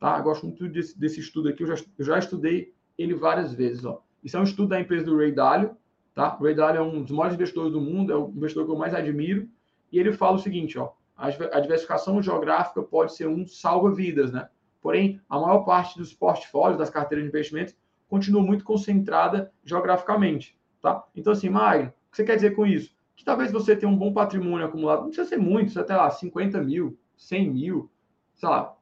[0.00, 0.18] Tá?
[0.18, 1.62] Eu gosto muito desse, desse estudo aqui.
[1.62, 4.02] Eu já, eu já estudei ele várias vezes, ó.
[4.24, 5.76] Isso é um estudo da empresa do Ray Dalio,
[6.12, 6.36] tá?
[6.40, 8.76] O Ray Dalio é um dos maiores investidores do mundo, é o investidor que eu
[8.76, 9.48] mais admiro.
[9.92, 10.90] E ele fala o seguinte, ó.
[11.16, 14.48] A diversificação geográfica pode ser um salva-vidas, né?
[14.82, 17.76] Porém, a maior parte dos portfólios, das carteiras de investimentos,
[18.08, 21.04] continua muito concentrada geograficamente, tá?
[21.14, 22.92] Então, assim, Magno, o que você quer dizer com isso?
[23.14, 26.60] Que talvez você tenha um bom patrimônio acumulado, não precisa ser muito, até lá 50
[26.62, 27.90] mil, 100 mil,
[28.34, 28.76] sei lá,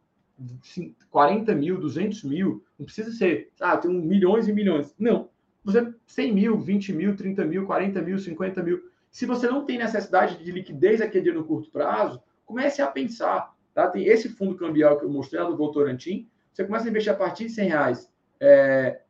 [1.11, 4.95] 40 mil, 200 mil, não precisa ser, ah, tem milhões e milhões.
[4.99, 5.29] Não,
[5.65, 8.83] você 100 mil, 20 mil, 30 mil, 40 mil, 50 mil.
[9.11, 13.55] Se você não tem necessidade de liquidez aquele dia no curto prazo, comece a pensar.
[13.73, 13.89] Tá?
[13.89, 16.29] Tem esse fundo cambial que eu mostrei lá do Votorantim.
[16.53, 18.13] Você começa a investir a partir de 100 reais.
[18.41, 19.01] É,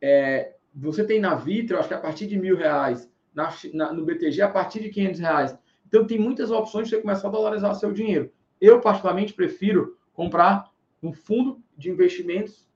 [0.00, 3.10] é, você tem na Vitra, acho que a partir de mil reais.
[3.34, 5.58] Na, na, no BTG, a partir de 500 reais.
[5.88, 8.30] Então, tem muitas opções de você começar a dolarizar seu dinheiro.
[8.60, 10.70] Eu, particularmente, prefiro comprar
[11.02, 12.68] um fundo de investimentos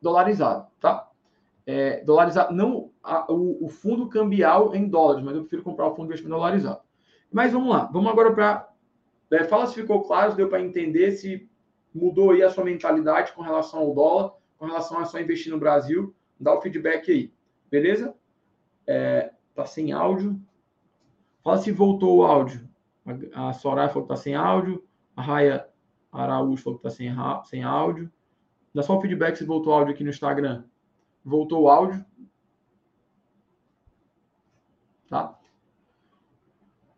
[0.00, 1.08] dolarizado, tá?
[1.66, 5.90] É, dolarizado, não a, o, o, fundo cambial em dólares, mas eu prefiro comprar o
[5.90, 6.80] fundo de investimento dolarizado.
[7.30, 8.68] Mas vamos lá, vamos agora para.
[9.30, 11.48] É, fala se ficou claro, se deu para entender, se
[11.94, 15.58] mudou aí a sua mentalidade com relação ao dólar, com relação a só investir no
[15.58, 16.14] Brasil.
[16.38, 17.32] Dá o feedback aí,
[17.70, 18.14] beleza?
[18.86, 20.40] É, tá sem áudio.
[21.42, 22.68] Fala se voltou o áudio.
[23.34, 24.84] A Soraya falou que tá sem áudio.
[25.16, 25.68] A Raia
[26.12, 27.10] Araújo falou que tá sem,
[27.44, 28.10] sem áudio.
[28.74, 30.64] Dá só o feedback se voltou o áudio aqui no Instagram.
[31.24, 32.04] Voltou o áudio.
[35.08, 35.36] Tá?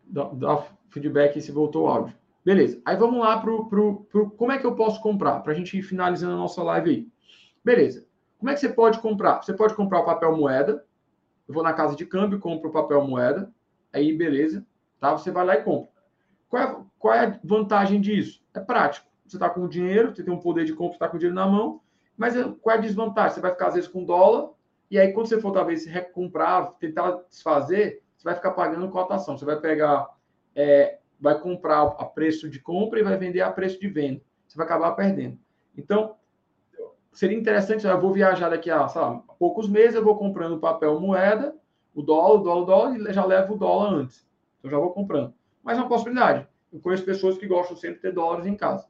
[0.05, 2.15] Dá, dá feedback se voltou o áudio.
[2.45, 2.83] Beleza.
[2.85, 5.79] Aí vamos lá pro, pro, pro como é que eu posso comprar para a gente
[5.79, 7.09] ir finalizando a nossa live aí.
[7.65, 8.07] Beleza.
[8.39, 9.43] Como é que você pode comprar?
[9.43, 10.85] Você pode comprar o papel moeda.
[11.47, 13.53] Eu vou na casa de câmbio, compro o papel moeda.
[13.93, 14.65] Aí, beleza.
[15.01, 15.13] Tá?
[15.13, 15.93] Você vai lá e compra.
[16.49, 18.43] Qual é, qual é a vantagem disso?
[18.55, 19.07] É prático.
[19.27, 21.81] Você está com dinheiro, você tem um poder de compra, está com dinheiro na mão.
[22.17, 23.35] Mas qual é a desvantagem?
[23.35, 24.51] Você vai ficar, às vezes, com dólar.
[24.91, 29.37] E aí, quando você for, talvez, recomprar, tentar desfazer, você vai ficar pagando cotação.
[29.37, 30.09] Você vai pegar,
[30.55, 34.21] é, vai comprar a preço de compra e vai vender a preço de venda.
[34.47, 35.39] Você vai acabar perdendo.
[35.77, 36.17] Então,
[37.13, 41.55] seria interessante, eu vou viajar daqui a, lá, poucos meses, eu vou comprando papel moeda,
[41.95, 44.27] o dólar, o dólar, o dólar, e já levo o dólar antes.
[44.59, 45.35] Então, já vou comprando.
[45.63, 46.47] Mas é uma possibilidade.
[46.73, 48.87] Eu conheço pessoas que gostam sempre de ter dólares em casa.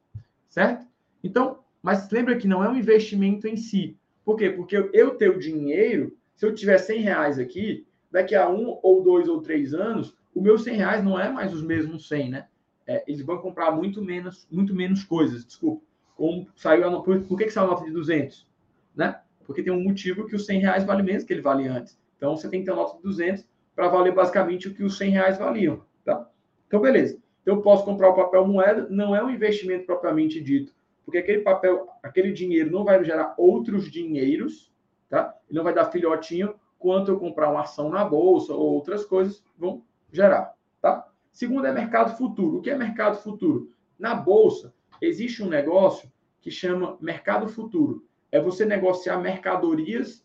[0.49, 0.87] Certo?
[1.23, 3.97] Então, mas lembra que não é um investimento em si.
[4.25, 4.51] Por quê?
[4.51, 9.29] Porque eu tenho dinheiro, se eu tiver 100 reais aqui, daqui a um ou dois
[9.29, 12.47] ou três anos, o meu 100 reais não é mais os mesmos 100, né?
[12.87, 15.85] É, eles vão comprar muito menos, muito menos coisas, desculpa.
[16.17, 18.47] Como saiu a, por, por que, que saiu a nota de 200?
[18.95, 19.21] Né?
[19.47, 21.99] Porque tem um motivo que os 100 reais vale menos que ele vale antes.
[22.23, 23.45] Então, você tem que ter a nota de 200
[23.75, 25.83] para valer basicamente o que os 100 reais valiam.
[26.05, 26.31] Tá?
[26.69, 27.21] Então, beleza.
[27.45, 30.73] Eu posso comprar o papel moeda, não é um investimento propriamente dito,
[31.05, 34.73] porque aquele papel, aquele dinheiro não vai gerar outros dinheiros,
[35.09, 35.37] tá?
[35.51, 39.43] Ele não vai dar filhotinho quanto eu comprar uma ação na bolsa ou outras coisas
[39.59, 41.05] vão gerar, tá?
[41.33, 42.59] Segundo é mercado futuro.
[42.59, 43.73] O que é mercado futuro?
[43.99, 46.09] Na bolsa existe um negócio
[46.41, 48.07] que chama mercado futuro.
[48.31, 50.25] É você negociar mercadorias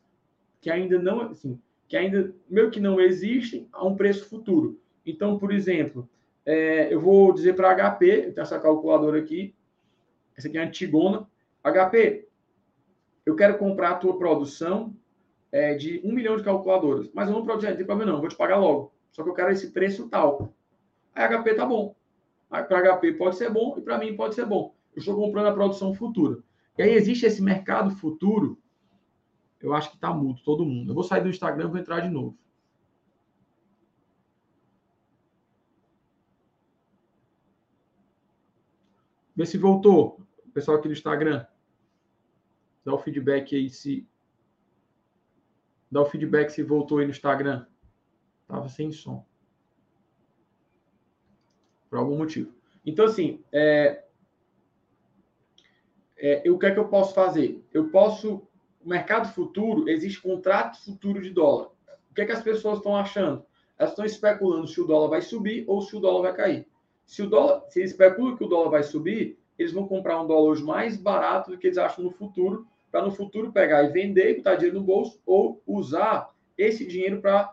[0.61, 4.79] que ainda não, assim, que ainda meio que não existem a um preço futuro.
[5.05, 6.09] Então, por exemplo,
[6.45, 9.55] é, eu vou dizer para HP, eu tenho essa calculadora aqui,
[10.35, 11.27] essa aqui é a Antigona.
[11.63, 12.27] HP,
[13.25, 14.95] eu quero comprar a tua produção
[15.51, 18.29] é, de um milhão de calculadoras, mas eu não produzo, não tem problema não, vou
[18.29, 18.93] te pagar logo.
[19.11, 20.53] Só que eu quero esse preço tal.
[21.15, 21.95] Aí HP tá bom.
[22.49, 24.75] Para HP pode ser bom e para mim pode ser bom.
[24.95, 26.39] Eu estou comprando a produção futura.
[26.77, 28.57] E aí existe esse mercado futuro.
[29.59, 30.91] Eu acho que está mudo todo mundo.
[30.91, 32.37] Eu vou sair do Instagram e vou entrar de novo.
[39.35, 40.27] Vê se voltou
[40.57, 41.45] pessoal aqui do Instagram.
[42.83, 44.07] Dá o feedback aí se.
[45.91, 47.67] Dá o feedback se voltou aí no Instagram.
[48.47, 49.23] Tava sem som.
[51.87, 52.51] Por algum motivo.
[52.83, 54.03] Então, assim, é,
[56.17, 57.63] é, o que é que eu posso fazer?
[57.71, 58.46] Eu posso.
[58.87, 61.71] Mercado futuro, existe contrato futuro de dólar.
[62.09, 63.45] O que é que as pessoas estão achando?
[63.77, 66.67] Elas estão especulando se o dólar vai subir ou se o dólar vai cair.
[67.05, 70.25] Se o dólar, se eles especulam que o dólar vai subir, eles vão comprar um
[70.25, 73.89] dólar hoje mais barato do que eles acham no futuro, para no futuro pegar e
[73.89, 77.51] vender, botar dinheiro no bolso, ou usar esse dinheiro para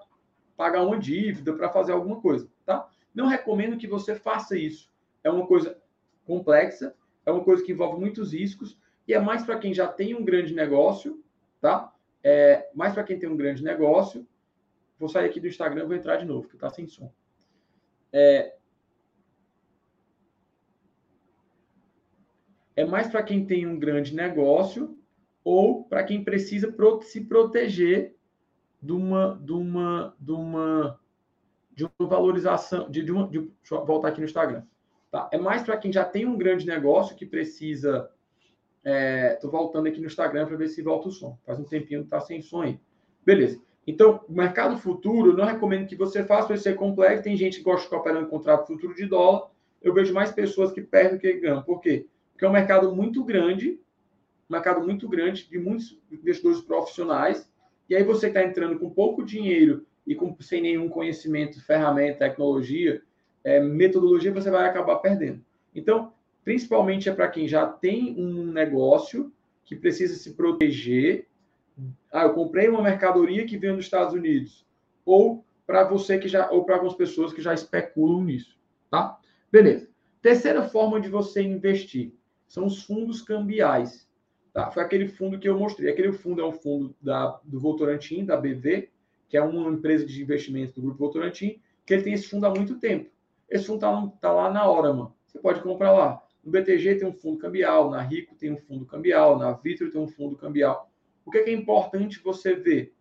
[0.57, 2.89] pagar uma dívida, para fazer alguma coisa, tá?
[3.13, 4.89] Não recomendo que você faça isso.
[5.25, 5.77] É uma coisa
[6.25, 6.95] complexa,
[7.27, 8.79] é uma coisa que envolve muitos riscos
[9.09, 11.24] e é mais para quem já tem um grande negócio,
[11.65, 11.91] tá?
[12.23, 14.29] É mais para quem tem um grande negócio.
[14.99, 17.11] Vou sair aqui do Instagram, vou entrar de novo, que está sem som.
[18.13, 18.55] É,
[22.77, 24.99] é mais para quem tem um grande negócio
[25.43, 28.15] ou para quem precisa pro se proteger
[28.83, 31.01] de uma, de uma, de uma,
[31.75, 34.65] de uma valorização, de, de uma, de, deixa eu voltar aqui no Instagram.
[35.11, 35.31] Tá?
[35.33, 38.11] É mais para quem já tem um grande negócio que precisa.
[38.85, 41.39] Estou é, voltando aqui no Instagram para ver se volta o som.
[41.47, 42.79] Faz um tempinho que está sem som aí.
[43.25, 43.61] Beleza.
[43.87, 47.23] Então, mercado futuro, não recomendo que você faça, vai ser complexo.
[47.25, 49.51] Tem gente que gosta de operar em contrato futuro de dólar.
[49.83, 51.63] Eu vejo mais pessoas que perdem do que ganham.
[51.63, 52.07] Por quê?
[52.33, 53.81] Porque é um mercado muito grande,
[54.49, 57.51] um mercado muito grande de muitos investidores profissionais.
[57.89, 63.03] E aí você está entrando com pouco dinheiro e com, sem nenhum conhecimento, ferramenta, tecnologia,
[63.43, 65.45] é, metodologia, você vai acabar perdendo.
[65.75, 66.14] Então,
[66.45, 69.33] principalmente é para quem já tem um negócio
[69.65, 71.27] que precisa se proteger.
[72.13, 74.65] Ah, eu comprei uma mercadoria que veio dos Estados Unidos.
[75.05, 78.59] Ou para você que já, ou para algumas pessoas que já especulam nisso,
[78.91, 79.19] tá?
[79.51, 79.89] Beleza.
[80.21, 82.13] Terceira forma de você investir
[82.47, 84.09] são os fundos cambiais.
[84.53, 84.71] Tá?
[84.71, 85.91] Foi aquele fundo que eu mostrei.
[85.91, 88.89] Aquele fundo é um fundo da, do Votorantim, da BV,
[89.29, 92.51] que é uma empresa de investimento do Grupo Votorantim, que ele tem esse fundo há
[92.51, 93.11] muito tempo.
[93.51, 95.15] Esse fundo está tá lá na hora, mano.
[95.27, 96.24] Você pode comprar lá.
[96.45, 100.01] No BTG tem um fundo cambial, na Rico tem um fundo cambial, na Vitro tem
[100.01, 100.91] um fundo cambial.
[101.25, 102.95] O que é, que é importante você ver?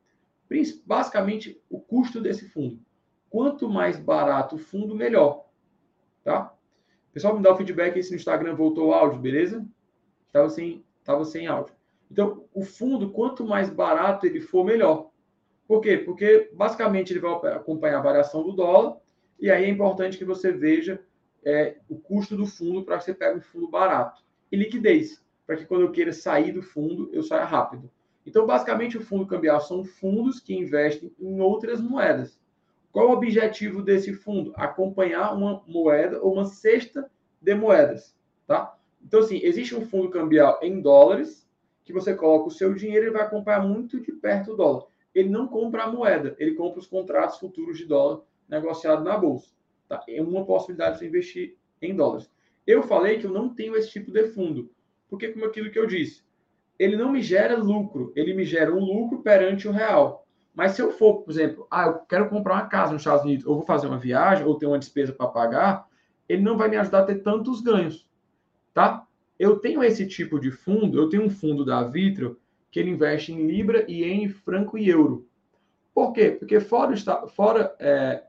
[0.86, 2.80] Basicamente, o custo desse fundo.
[3.30, 5.46] Quanto mais barato o fundo, melhor.
[6.24, 6.54] Tá?
[7.12, 9.66] Pessoal, me dá o feedback aí se no Instagram voltou o áudio, beleza?
[10.28, 11.76] Estava sem, tava sem áudio.
[12.10, 15.10] Então, o fundo, quanto mais barato ele for, melhor.
[15.68, 15.98] Por quê?
[15.98, 18.98] Porque, basicamente, ele vai acompanhar a variação do dólar
[19.40, 21.04] e aí é importante que você veja
[21.46, 24.24] é, o custo do fundo para que você pegue um fundo barato.
[24.52, 27.90] E liquidez, para que quando eu queira sair do fundo, eu saia rápido.
[28.26, 32.40] Então, basicamente, o fundo cambial são fundos que investem em outras moedas.
[32.92, 34.54] Qual o objetivo desse fundo?
[34.56, 37.10] Acompanhar uma moeda ou uma cesta
[37.42, 38.16] de moedas,
[38.48, 38.78] tá?
[39.04, 41.46] Então, assim, existe um fundo cambial em dólares,
[41.84, 44.86] que você coloca o seu dinheiro e vai acompanhar muito de perto o dólar.
[45.14, 49.50] Ele não compra a moeda, ele compra os contratos futuros de dólar negociado na bolsa.
[49.88, 50.04] Tá?
[50.08, 52.30] É uma possibilidade de você investir em dólares.
[52.66, 54.72] Eu falei que eu não tenho esse tipo de fundo,
[55.10, 56.24] porque como aquilo que eu disse,
[56.80, 60.26] ele não me gera lucro, ele me gera um lucro perante o real.
[60.54, 63.46] Mas se eu for, por exemplo, ah, eu quero comprar uma casa nos Estados Unidos,
[63.46, 65.88] ou vou fazer uma viagem, ou ter uma despesa para pagar,
[66.30, 68.08] ele não vai me ajudar a ter tantos ganhos,
[68.74, 69.06] tá?
[69.38, 72.40] Eu tenho esse tipo de fundo, eu tenho um fundo da Vitro
[72.72, 75.28] que ele investe em libra, em franco e euro.
[75.94, 76.32] Por quê?
[76.32, 76.96] Porque fora,
[77.28, 78.24] fora é,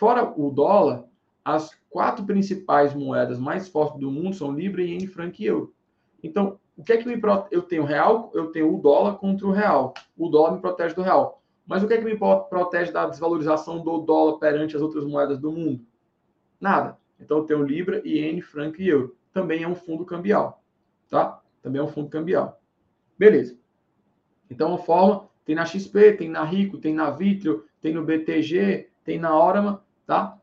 [0.00, 1.04] Fora o dólar,
[1.44, 5.74] as quatro principais moedas mais fortes do mundo são Libra, Iene, Franc e Euro.
[6.22, 7.54] Então, o que é que me protege?
[7.54, 9.92] Eu tenho real, eu tenho o dólar contra o real.
[10.16, 11.42] O dólar me protege do real.
[11.66, 15.38] Mas o que é que me protege da desvalorização do dólar perante as outras moedas
[15.38, 15.84] do mundo?
[16.58, 16.96] Nada.
[17.20, 19.14] Então, eu tenho Libra, Iene, Franc e Euro.
[19.34, 20.64] Também é um fundo cambial.
[21.10, 21.42] Tá?
[21.60, 22.58] Também é um fundo cambial.
[23.18, 23.54] Beleza.
[24.48, 28.88] Então, a forma tem na XP, tem na Rico, tem na Vitrio, tem no BTG,
[29.04, 30.36] tem na Orama, tá?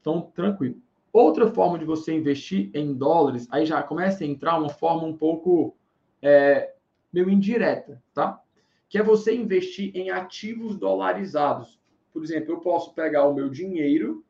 [0.00, 0.80] Então, tranquilo.
[1.12, 5.14] Outra forma de você investir em dólares, aí já começa a entrar uma forma um
[5.14, 5.76] pouco
[6.22, 6.72] é,
[7.12, 8.40] meio indireta, tá?
[8.88, 11.78] Que é você investir em ativos dolarizados.
[12.10, 14.24] Por exemplo, eu posso pegar o meu dinheiro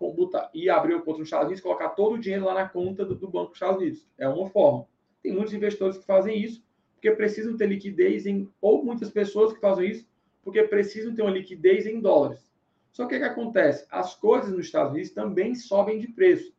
[0.00, 3.04] botar, e abrir uma conta nos Estados Unidos, colocar todo o dinheiro lá na conta
[3.04, 4.04] do, do Banco dos Estados Unidos.
[4.18, 4.84] É uma forma.
[5.22, 6.60] Tem muitos investidores que fazem isso
[6.94, 10.08] porque precisam ter liquidez em, ou muitas pessoas que fazem isso
[10.42, 12.47] porque precisam ter uma liquidez em dólares.
[12.92, 13.86] Só que o que acontece?
[13.90, 16.52] As coisas nos Estados Unidos também sobem de preço.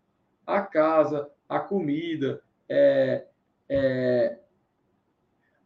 [0.46, 3.26] A casa, a comida, é,
[3.68, 4.40] é,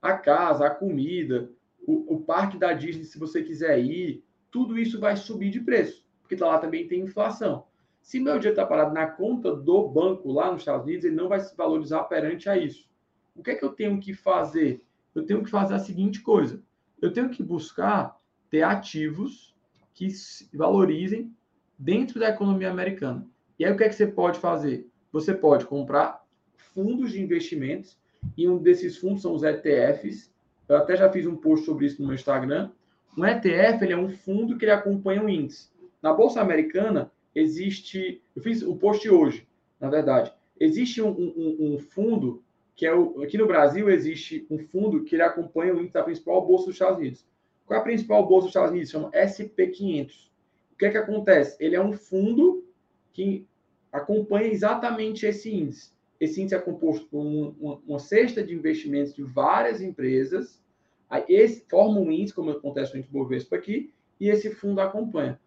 [0.02, 1.50] a casa, a comida,
[1.86, 6.06] o, o, parque da Disney, se você quiser ir, tudo isso vai subir de preço,
[6.22, 7.66] porque lá também tem inflação.
[8.02, 11.30] Se meu dinheiro está parado na conta do banco lá nos Estados Unidos, ele não
[11.30, 12.90] vai se valorizar perante a isso.
[13.36, 14.84] O que é que eu tenho que fazer?
[15.16, 16.62] Eu tenho que fazer a seguinte coisa:
[17.02, 19.53] eu tenho que buscar ter ativos
[19.94, 20.08] que
[20.54, 21.32] valorizem
[21.78, 23.28] dentro da economia americana.
[23.58, 24.88] E aí o que é que você pode fazer?
[25.12, 26.26] Você pode comprar
[26.56, 27.98] fundos de investimentos
[28.38, 30.34] e um desses fundos são os ETFs.
[30.68, 32.72] Eu até já fiz um post sobre isso no meu Instagram.
[33.18, 35.70] Um ETF ele é um fundo que ele acompanha o índice.
[36.02, 39.48] Na bolsa americana existe, eu fiz o post hoje,
[39.80, 42.44] na verdade, existe um, um, um fundo
[42.76, 46.04] que é o, aqui no Brasil existe um fundo que ele acompanha o índice da
[46.04, 47.26] principal bolsa dos Estados Unidos.
[47.66, 48.90] Qual é a principal bolsa dos Estados Unidos?
[48.90, 50.30] Chama SP500.
[50.74, 51.56] O que é que acontece?
[51.60, 52.66] Ele é um fundo
[53.14, 53.48] que
[53.92, 55.92] acompanha exatamente esse índice.
[56.20, 60.62] Esse índice é composto por um, uma, uma, cesta de investimentos de várias empresas.
[61.10, 65.40] Aí esse forma um índice, como acontece no Bovespa aqui, e esse fundo acompanha.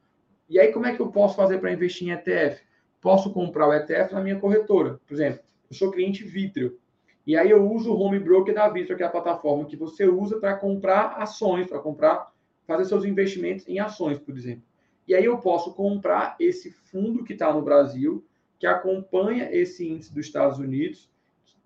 [0.49, 2.63] E aí, como é que eu posso fazer para investir em ETF?
[3.01, 5.01] Posso comprar o ETF na minha corretora.
[5.07, 6.79] Por exemplo, eu sou cliente Vitrio.
[7.27, 10.07] E aí eu uso o home broker da Vitrio, que é a plataforma que você
[10.07, 12.33] usa para comprar ações, para comprar,
[12.67, 14.63] fazer seus investimentos em ações, por exemplo.
[15.09, 18.25] E aí eu posso comprar esse fundo que está no Brasil,
[18.59, 21.11] que acompanha esse índice dos Estados Unidos,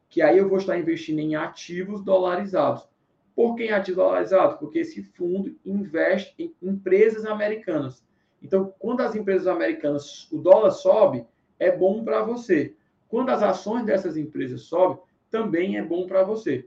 [0.09, 2.89] que aí eu vou estar investindo em ativos dolarizados.
[3.35, 4.57] Por que em ativos dolarizados?
[4.57, 8.03] Porque esse fundo investe em empresas americanas.
[8.43, 11.27] Então, quando as empresas americanas, o dólar sobe,
[11.59, 12.75] é bom para você.
[13.09, 14.99] Quando as ações dessas empresas sobem,
[15.31, 16.66] também é bom para você.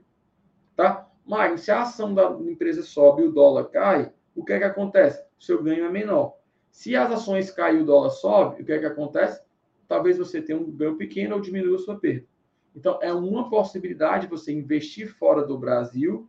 [0.76, 1.08] Tá?
[1.24, 4.64] Mas se a ação da empresa sobe e o dólar cai, o que é que
[4.64, 5.24] acontece?
[5.38, 6.36] O seu ganho é menor.
[6.70, 9.42] Se as ações caem e o dólar sobe, o que é que acontece?
[9.86, 12.26] Talvez você tenha um ganho pequeno ou diminua a sua perda.
[12.74, 16.28] Então, é uma possibilidade você investir fora do Brasil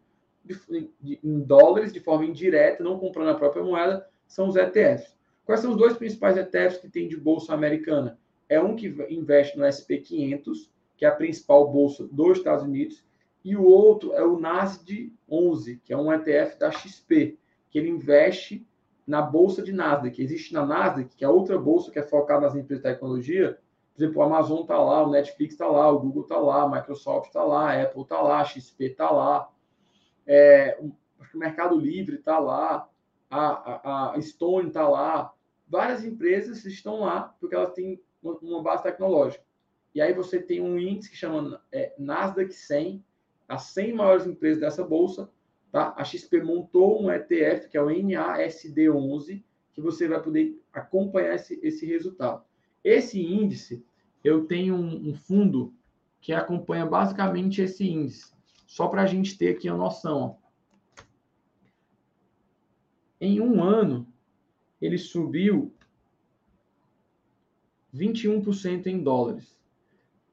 [0.70, 5.18] em dólares de forma indireta, não comprando a própria moeda, são os ETFs.
[5.44, 8.20] Quais são os dois principais ETFs que tem de bolsa americana?
[8.48, 13.04] É um que investe no SP500, que é a principal bolsa dos Estados Unidos,
[13.44, 17.38] e o outro é o Nasdaq 11, que é um ETF da XP,
[17.70, 18.66] que ele investe
[19.06, 20.20] na bolsa de Nasdaq.
[20.20, 23.60] Existe na Nasdaq, que é outra bolsa que é focada nas empresas de tecnologia.
[23.94, 26.70] Por exemplo, o Amazon está lá, o Netflix está lá, o Google está lá, a
[26.70, 29.50] Microsoft está lá, a Apple está lá, a XP está lá,
[30.26, 30.92] é, o
[31.38, 32.90] Mercado Livre está lá,
[33.30, 35.32] a, a, a Stone está lá.
[35.68, 39.45] Várias empresas estão lá porque elas têm uma base tecnológica.
[39.96, 43.02] E aí você tem um índice que chama é, Nasdaq 100,
[43.48, 45.32] as 100 maiores empresas dessa bolsa.
[45.72, 45.94] Tá?
[45.98, 49.42] A XP montou um ETF, que é o NASD11,
[49.74, 52.44] que você vai poder acompanhar esse, esse resultado.
[52.84, 53.86] Esse índice,
[54.22, 55.74] eu tenho um, um fundo
[56.20, 58.34] que acompanha basicamente esse índice,
[58.68, 60.38] só para a gente ter aqui a noção.
[63.22, 64.12] Em um ano,
[64.82, 65.74] ele subiu
[67.94, 69.55] 21% em dólares.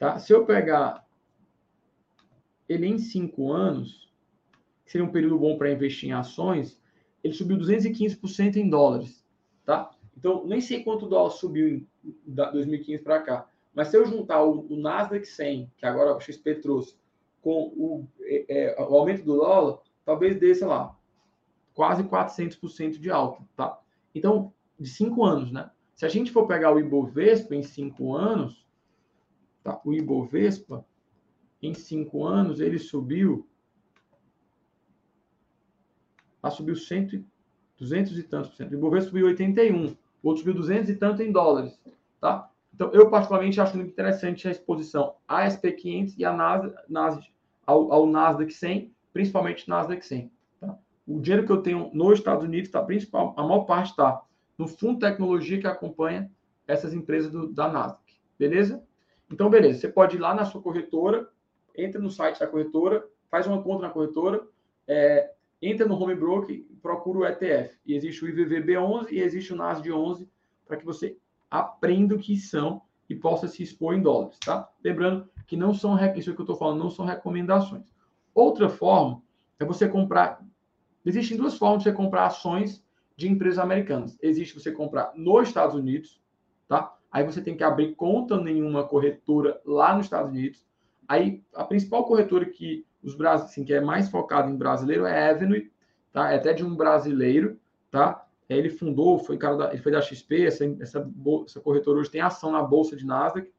[0.03, 0.19] Tá?
[0.19, 1.07] Se eu pegar
[2.69, 4.13] ele em cinco anos,
[4.85, 6.77] que seria um período bom para investir em ações,
[7.23, 9.25] ele subiu 215% em dólares.
[9.65, 9.93] Tá?
[10.19, 11.89] Então, nem sei quanto dólar subiu em
[12.27, 13.49] 2015 para cá.
[13.73, 16.97] Mas se eu juntar o, o, Nasdaq 100, que agora o XP trouxe,
[17.41, 20.99] com o, é, é, o aumento do dólar, talvez dê, sei lá,
[21.75, 23.41] quase 400% de alta.
[23.57, 23.79] Tá?
[24.13, 25.71] Então, de cinco anos, né?
[25.95, 28.67] Se a gente for pegar o Ibovespa em cinco anos,
[29.63, 29.81] Tá?
[29.85, 30.85] O Ibovespa,
[31.63, 33.47] em cinco anos, ele subiu.
[36.43, 37.25] Ah, subiu cento,
[37.79, 38.73] 200 e tantos por cento.
[38.73, 39.87] O Ibovespa subiu 81.
[40.23, 41.81] O outro subiu 200 e tanto em dólares.
[42.21, 42.51] Tá?
[42.75, 47.31] Então, eu particularmente acho muito interessante a exposição à SP500 e a Nasdaq,
[47.67, 50.33] ao, ao, Nasdaq 100, principalmente Nasdaq 100.
[50.61, 50.79] Tá?
[51.07, 54.23] O dinheiro que eu tenho nos Estados Unidos, tá, principal, a maior parte está
[54.57, 56.31] no fundo tecnologia que acompanha
[56.67, 58.03] essas empresas do, da Nasdaq.
[58.39, 58.83] Beleza?
[59.33, 61.29] Então, beleza, você pode ir lá na sua corretora,
[61.77, 64.47] entra no site da corretora, faz uma conta na corretora,
[64.87, 67.79] é, entra no home broker procura o ETF.
[67.87, 70.29] E existe o IVVB11 e existe o NASD11
[70.67, 71.17] para que você
[71.51, 74.69] aprenda o que são e possa se expor em dólares, tá?
[74.83, 77.85] Lembrando que não são isso que eu estou falando, não são recomendações.
[78.35, 79.23] Outra forma
[79.59, 80.43] é você comprar.
[81.05, 82.85] Existem duas formas de você comprar ações
[83.17, 84.19] de empresas americanas.
[84.21, 86.21] Existe você comprar nos Estados Unidos,
[86.67, 86.97] tá?
[87.13, 90.65] Aí você tem que abrir conta em uma corretora lá nos Estados Unidos.
[91.07, 95.71] Aí a principal corretora que os assim, que é mais focada em brasileiro é Avenue,
[96.11, 96.33] tá?
[96.33, 97.61] É até de um brasileiro,
[97.91, 98.27] tá?
[98.49, 101.11] Ele fundou, foi cara da, ele foi da XP, essa, essa,
[101.47, 103.51] essa corretora hoje tem ação na bolsa de Nasdaq.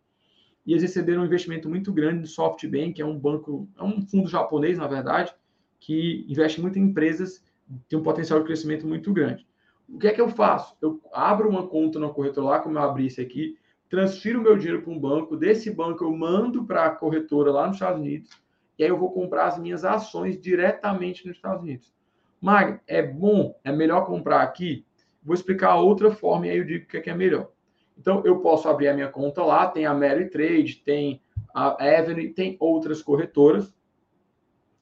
[0.66, 4.01] E eles receberam um investimento muito grande do SoftBank, que é um banco, é um
[4.01, 5.34] fundo japonês, na verdade,
[5.80, 7.43] que investe muito em empresas,
[7.89, 9.45] tem um potencial de crescimento muito grande.
[9.94, 10.76] O que é que eu faço?
[10.82, 14.82] Eu abro uma conta na corretora lá, como eu abri esse aqui, transfiro meu dinheiro
[14.82, 18.32] para um banco, desse banco eu mando para a corretora lá nos Estados Unidos,
[18.80, 21.94] e aí eu vou comprar as minhas ações diretamente nos Estados Unidos.
[22.41, 24.84] Mag, é bom, é melhor comprar aqui?
[25.22, 27.52] Vou explicar outra forma e aí eu digo o que é, que é melhor.
[27.96, 31.22] Então, eu posso abrir a minha conta lá, tem a Mary Trade, tem
[31.54, 33.72] a Avenue, tem outras corretoras,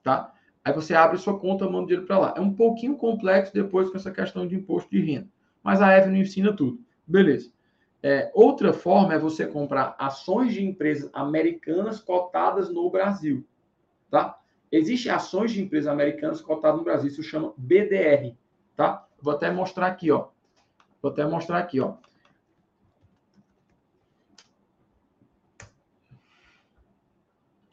[0.01, 0.34] tá?
[0.64, 2.34] Aí você abre sua conta, manda dinheiro para lá.
[2.38, 5.28] É um pouquinho complexo depois com essa questão de imposto de renda,
[5.64, 6.80] mas a Avenue ensina tudo.
[7.05, 7.51] Beleza.
[8.03, 13.45] É, outra forma é você comprar ações de empresas americanas cotadas no Brasil,
[14.09, 14.39] tá?
[14.72, 18.36] Existem ações de empresas americanas cotadas no Brasil, isso chama BDR,
[18.76, 19.05] tá?
[19.22, 20.30] Vou até mostrar aqui, ó.
[21.01, 21.95] Vou até mostrar aqui, ó.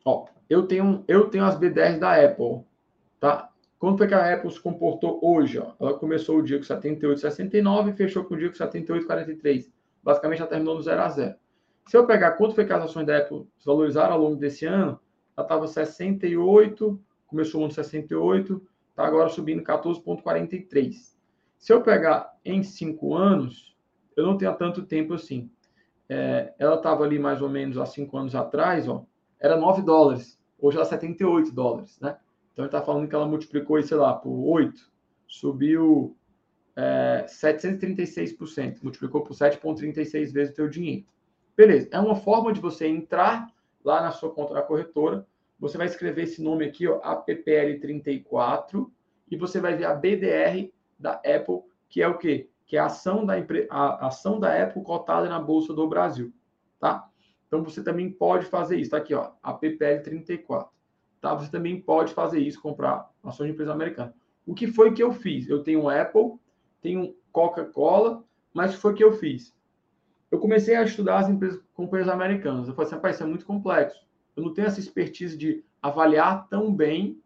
[0.05, 2.65] Ó, eu tenho, eu tenho as B10 da Apple,
[3.21, 3.51] tá?
[3.79, 5.59] Quanto foi que a Apple se comportou hoje?
[5.59, 5.73] Ó?
[5.79, 9.71] Ela começou o dia com 78,69 e fechou com o dia com 78,43.
[10.03, 11.35] Basicamente, ela terminou no 0 a 0.
[11.87, 14.67] Se eu pegar quanto foi que as ações da Apple se valorizaram ao longo desse
[14.67, 15.01] ano,
[15.37, 21.17] ela estava 68, começou o ano 68, está agora subindo 14,43.
[21.57, 23.77] Se eu pegar em cinco anos,
[24.17, 25.51] eu não tenho tanto tempo assim.
[26.09, 29.05] É, ela estava ali mais ou menos há cinco anos atrás, ó,
[29.39, 30.39] era 9 dólares.
[30.59, 32.17] Hoje ela é 78 dólares, né?
[32.59, 34.91] Então ele está falando que ela multiplicou, sei lá, por 8,
[35.29, 36.17] subiu
[36.75, 41.07] é, 736%, multiplicou por 7,36 vezes o teu dinheiro.
[41.57, 43.47] Beleza, é uma forma de você entrar
[43.85, 45.25] lá na sua conta da corretora,
[45.57, 48.91] você vai escrever esse nome aqui, ó, APPL34,
[49.31, 52.51] e você vai ver a BDR da Apple, que é o quê?
[52.67, 53.35] Que é a ação da,
[53.71, 56.33] a ação da Apple cotada na Bolsa do Brasil,
[56.81, 57.09] tá?
[57.47, 58.91] Então você também pode fazer isso.
[58.91, 60.77] Tá aqui, ó, a PPL 34.
[61.21, 61.35] Tá?
[61.35, 64.15] Você também pode fazer isso, comprar ações de empresa americana.
[64.47, 65.49] O que foi que eu fiz?
[65.49, 66.39] Eu tenho Apple,
[66.81, 69.55] tenho Coca-Cola, mas foi que eu fiz?
[70.31, 72.69] Eu comecei a estudar as empresas, companhias americanas.
[72.69, 74.07] Eu falei assim, rapaz, isso é muito complexo.
[74.37, 77.21] Eu não tenho essa expertise de avaliar tão bem,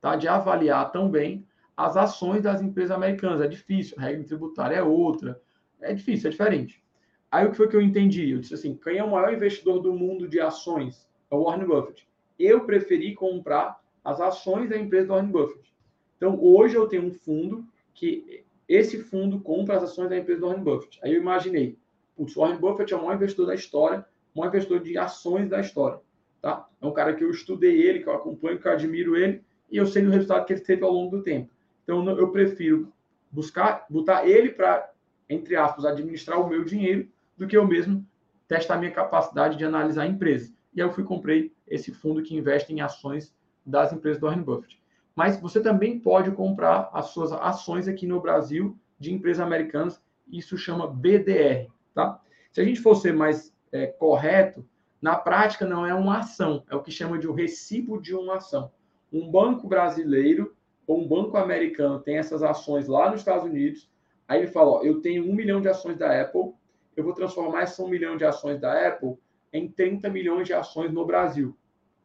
[0.00, 0.16] tá?
[0.16, 3.40] De avaliar tão bem as ações das empresas americanas.
[3.40, 5.40] É difícil, a regra tributária é outra.
[5.80, 6.82] É difícil, é diferente.
[7.30, 8.30] Aí o que foi que eu entendi?
[8.30, 11.06] Eu disse assim: quem é o maior investidor do mundo de ações?
[11.30, 12.05] É o Warren Buffett.
[12.38, 15.74] Eu preferi comprar as ações da empresa do Warren Buffett.
[16.16, 20.46] Então, hoje eu tenho um fundo que esse fundo compra as ações da empresa do
[20.46, 20.98] Warren Buffett.
[21.02, 21.78] Aí eu imaginei,
[22.16, 25.48] putz, o Warren Buffett é o maior investidor da história, o maior investidor de ações
[25.48, 26.00] da história.
[26.40, 26.68] Tá?
[26.80, 29.76] É um cara que eu estudei ele, que eu acompanho, que eu admiro ele, e
[29.76, 31.50] eu sei do resultado que ele teve ao longo do tempo.
[31.82, 32.92] Então, eu prefiro
[33.30, 34.90] buscar, botar ele para,
[35.28, 38.06] entre aspas, administrar o meu dinheiro do que eu mesmo
[38.48, 40.52] testar minha capacidade de analisar a empresa.
[40.74, 44.42] E aí eu fui comprei esse fundo que investe em ações das empresas do Warren
[44.42, 44.80] Buffett.
[45.14, 50.00] Mas você também pode comprar as suas ações aqui no Brasil de empresas americanas.
[50.30, 52.20] Isso chama BDR, tá?
[52.52, 54.64] Se a gente for ser mais é, correto,
[55.00, 58.36] na prática não é uma ação, é o que chama de um recibo de uma
[58.36, 58.70] ação.
[59.12, 60.54] Um banco brasileiro
[60.86, 63.90] ou um banco americano tem essas ações lá nos Estados Unidos,
[64.26, 66.52] aí ele fala, ó, eu tenho um milhão de ações da Apple,
[66.96, 69.16] eu vou transformar esse 1 milhão de ações da Apple
[69.56, 71.56] em 30 milhões de ações no Brasil.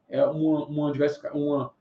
[0.09, 0.93] É uma, uma,
[1.33, 1.73] uma,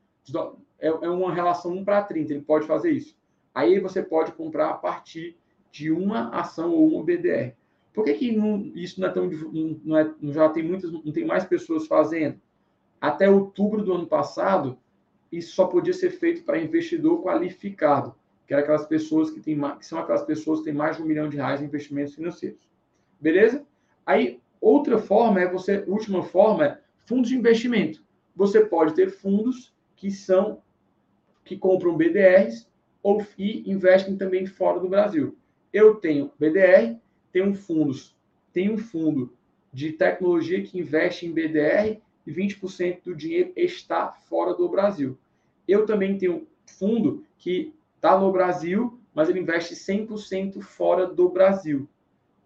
[0.79, 3.17] é, é uma relação 1 para 30, ele pode fazer isso.
[3.55, 5.37] Aí você pode comprar a partir
[5.71, 7.55] de uma ação ou uma BDR.
[7.93, 9.29] Por que, que não, isso não é tão.
[9.85, 12.41] Não é, já tem muitas, não tem mais pessoas fazendo?
[13.01, 14.79] Até outubro do ano passado,
[15.33, 18.15] isso só podia ser feito para investidor qualificado,
[18.47, 21.07] que era aquelas pessoas que, têm, que são aquelas pessoas que têm mais de um
[21.07, 22.69] milhão de reais em investimentos financeiros.
[23.21, 23.67] Beleza?
[24.07, 28.03] Aí, outra forma é você, última forma é fundos de investimento.
[28.37, 30.63] Você pode ter fundos que são
[31.45, 32.69] que compram BDRs
[33.03, 35.37] ou e investem também fora do Brasil.
[35.73, 36.97] Eu tenho BDR,
[37.33, 38.17] tenho fundos,
[38.53, 39.33] tenho um fundo
[39.73, 45.17] de tecnologia que investe em BDR e 20% do dinheiro está fora do Brasil.
[45.67, 51.89] Eu também tenho fundo que está no Brasil, mas ele investe 100% fora do Brasil,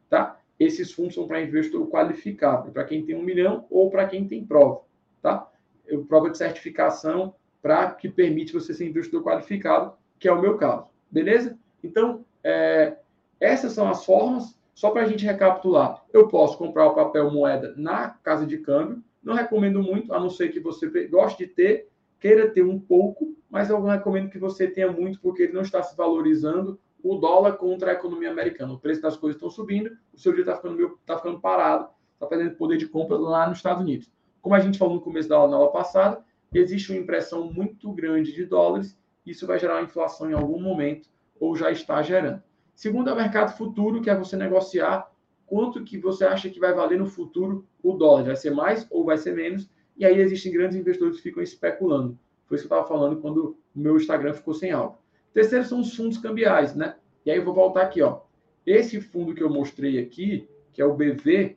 [0.08, 0.40] tá?
[0.58, 4.44] Esses fundos são para investidor qualificado, para quem tem um milhão ou para quem tem
[4.44, 4.82] prova,
[5.20, 5.50] tá?
[5.86, 10.56] Eu, prova de certificação para que permite você ser investidor qualificado, que é o meu
[10.56, 11.58] caso, beleza?
[11.82, 12.96] Então, é,
[13.40, 14.58] essas são as formas.
[14.74, 19.02] Só para a gente recapitular, eu posso comprar o papel moeda na casa de câmbio.
[19.22, 21.88] Não recomendo muito, a não ser que você goste de ter,
[22.18, 25.62] queira ter um pouco, mas eu não recomendo que você tenha muito, porque ele não
[25.62, 28.72] está se valorizando o dólar contra a economia americana.
[28.72, 32.26] O preço das coisas estão subindo, o seu dia está ficando, tá ficando parado, está
[32.26, 34.10] perdendo poder de compra lá nos Estados Unidos.
[34.40, 37.92] Como a gente falou no começo da aula, na aula passada, existe uma impressão muito
[37.92, 42.42] grande de dólares, isso vai gerar inflação em algum momento, ou já está gerando.
[42.74, 45.10] Segundo é o mercado futuro, que é você negociar
[45.46, 48.24] quanto que você acha que vai valer no futuro o dólar.
[48.24, 49.68] Vai ser mais ou vai ser menos?
[49.94, 52.18] E aí existem grandes investidores que ficam especulando.
[52.46, 54.98] Foi isso que eu estava falando quando o meu Instagram ficou sem algo.
[55.34, 56.94] Terceiro são os fundos cambiais, né?
[57.26, 58.20] E aí eu vou voltar aqui, ó.
[58.64, 61.56] Esse fundo que eu mostrei aqui, que é o BV,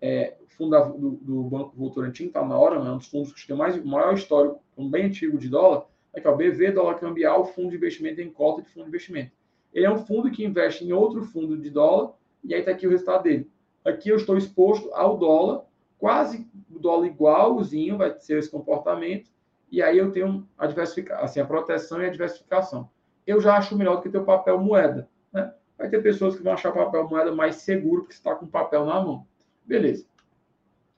[0.00, 3.56] é, fundo do, do, Banco Votorantim, está na hora, é um dos fundos que tem
[3.56, 5.86] mais maior histórico, um bem antigo de dólar.
[6.16, 9.32] Aqui, ó, BV, dólar cambial, fundo de investimento em cota de fundo de investimento.
[9.72, 12.12] Ele é um fundo que investe em outro fundo de dólar,
[12.42, 13.50] e aí está aqui o resultado dele.
[13.84, 15.64] Aqui eu estou exposto ao dólar,
[15.98, 19.30] quase dólar igualzinho, vai ser esse comportamento,
[19.70, 22.88] e aí eu tenho a diversificação, assim, a proteção e a diversificação.
[23.26, 25.08] Eu já acho melhor do que ter o papel moeda.
[25.32, 25.52] Né?
[25.76, 28.48] Vai ter pessoas que vão achar o papel moeda mais seguro porque está com o
[28.50, 29.26] papel na mão.
[29.64, 30.04] Beleza.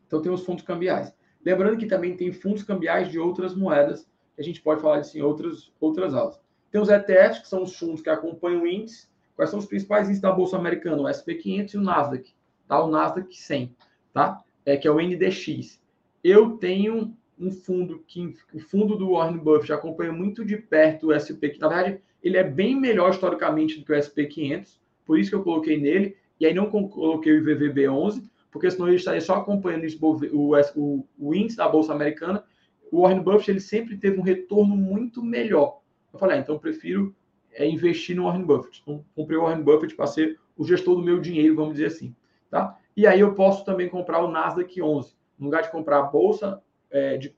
[0.06, 1.14] Então tem os fundos cambiais.
[1.44, 5.18] Lembrando que também tem fundos cambiais de outras moedas, que a gente pode falar disso
[5.18, 6.40] em outras, outras aulas.
[6.70, 9.08] Tem os ETFs, que são os fundos que acompanham o índice.
[9.36, 11.02] Quais são os principais índices da Bolsa Americana?
[11.02, 12.34] O SP500 e o Nasdaq.
[12.68, 12.82] Tá?
[12.82, 13.76] O Nasdaq 100,
[14.12, 14.42] tá?
[14.64, 15.80] É, que é o NDX.
[16.22, 21.12] Eu tenho um fundo que o fundo do Warren Buffett acompanha muito de perto o
[21.18, 25.30] SP, que na verdade ele é bem melhor historicamente do que o SP500, por isso
[25.30, 29.36] que eu coloquei nele, e aí não coloquei o IVVB11, porque senão ele estaria só
[29.36, 32.44] acompanhando o, o, o índice da Bolsa Americana.
[32.90, 35.80] O Warren Buffett ele sempre teve um retorno muito melhor.
[36.12, 37.14] Eu falei, ah, então eu prefiro
[37.52, 38.82] é, investir no Warren Buffett.
[38.82, 42.14] Então, comprei o Warren Buffett para ser o gestor do meu dinheiro, vamos dizer assim.
[42.50, 42.78] Tá?
[42.94, 45.14] E aí eu posso também comprar o Nasdaq 11.
[45.38, 47.34] No lugar de comprar a bolsa, é, de,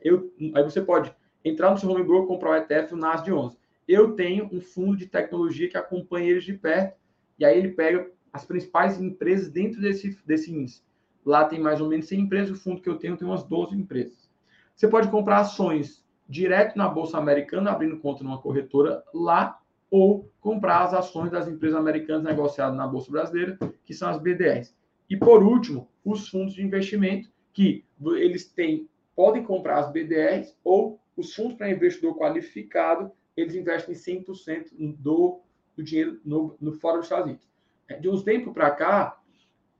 [0.00, 1.14] eu, aí você pode
[1.44, 3.56] entrar no seu home broker, comprar o ETF, o Nasdaq 11.
[3.86, 6.98] Eu tenho um fundo de tecnologia que acompanha eles de perto,
[7.38, 10.82] e aí ele pega as principais empresas dentro desse, desse índice.
[11.24, 13.76] Lá tem mais ou menos 100 empresas, o fundo que eu tenho tem umas 12
[13.76, 14.30] empresas.
[14.74, 19.58] Você pode comprar ações direto na Bolsa Americana, abrindo conta numa corretora lá,
[19.90, 24.74] ou comprar as ações das empresas americanas negociadas na Bolsa Brasileira, que são as BDRs.
[25.08, 27.84] E por último, os fundos de investimento, que
[28.16, 34.96] eles têm, podem comprar as BDRs ou os fundos para investidor qualificado, eles investem 100%
[34.98, 35.40] do,
[35.76, 37.48] do dinheiro no, no fora dos Estados Unidos.
[37.88, 39.20] É, de uns tempos para cá,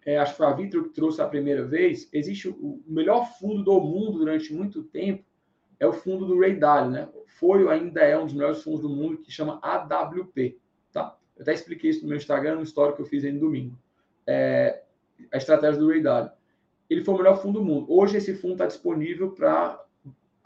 [0.04, 3.26] é, acho que foi a Vitro que trouxe a primeira vez, existe o, o, melhor
[3.38, 5.24] fundo do mundo durante muito tempo,
[5.80, 7.08] é o fundo do Ray Dalio, né?
[7.38, 10.58] Foi ainda é um dos melhores fundos do mundo, que chama AWP,
[10.92, 11.18] tá?
[11.36, 13.78] Eu até expliquei isso no meu Instagram, no story que eu fiz aí no domingo.
[14.26, 14.82] É,
[15.32, 16.30] a estratégia do Ray Dalio.
[16.88, 17.92] Ele foi o melhor fundo do mundo.
[17.92, 19.84] Hoje esse fundo está disponível para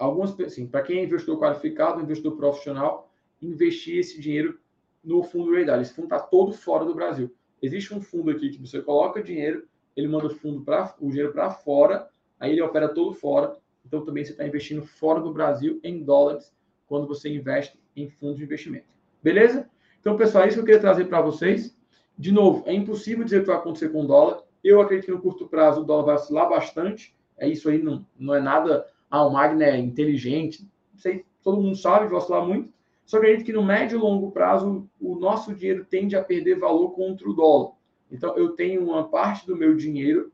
[0.00, 4.58] algumas assim, para quem é investidor qualificado, investidor profissional, investir esse dinheiro
[5.04, 5.82] no fundo Dalio.
[5.82, 7.32] Esse fundo está todo fora do Brasil.
[7.62, 11.32] Existe um fundo aqui que você coloca dinheiro, ele manda o fundo para o dinheiro
[11.32, 13.56] para fora, aí ele opera todo fora.
[13.84, 16.52] Então também você está investindo fora do Brasil em dólares
[16.86, 18.86] quando você investe em fundos de investimento.
[19.22, 19.68] Beleza?
[20.00, 21.76] Então, pessoal, é isso que eu queria trazer para vocês.
[22.16, 24.42] De novo, é impossível dizer o que vai acontecer com o dólar.
[24.64, 27.14] Eu acredito que no curto prazo o dólar vai oscilar bastante.
[27.36, 28.86] É isso aí, não, não é nada.
[29.10, 30.68] Ah, o Magno é inteligente.
[30.96, 32.72] Sei, todo mundo sabe, vai oscilar muito.
[33.04, 36.90] Só acredito que no médio e longo prazo o nosso dinheiro tende a perder valor
[36.90, 37.72] contra o dólar.
[38.10, 40.32] Então eu tenho uma parte do meu dinheiro,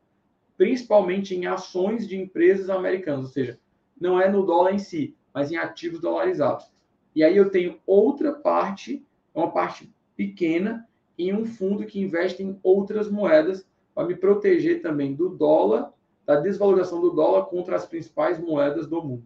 [0.58, 3.58] principalmente em ações de empresas americanas, ou seja,
[3.98, 6.70] não é no dólar em si, mas em ativos dolarizados.
[7.14, 9.02] E aí eu tenho outra parte,
[9.34, 10.86] uma parte pequena,
[11.18, 15.92] em um fundo que investe em outras moedas para me proteger também do dólar,
[16.26, 19.24] da desvalorização do dólar contra as principais moedas do mundo.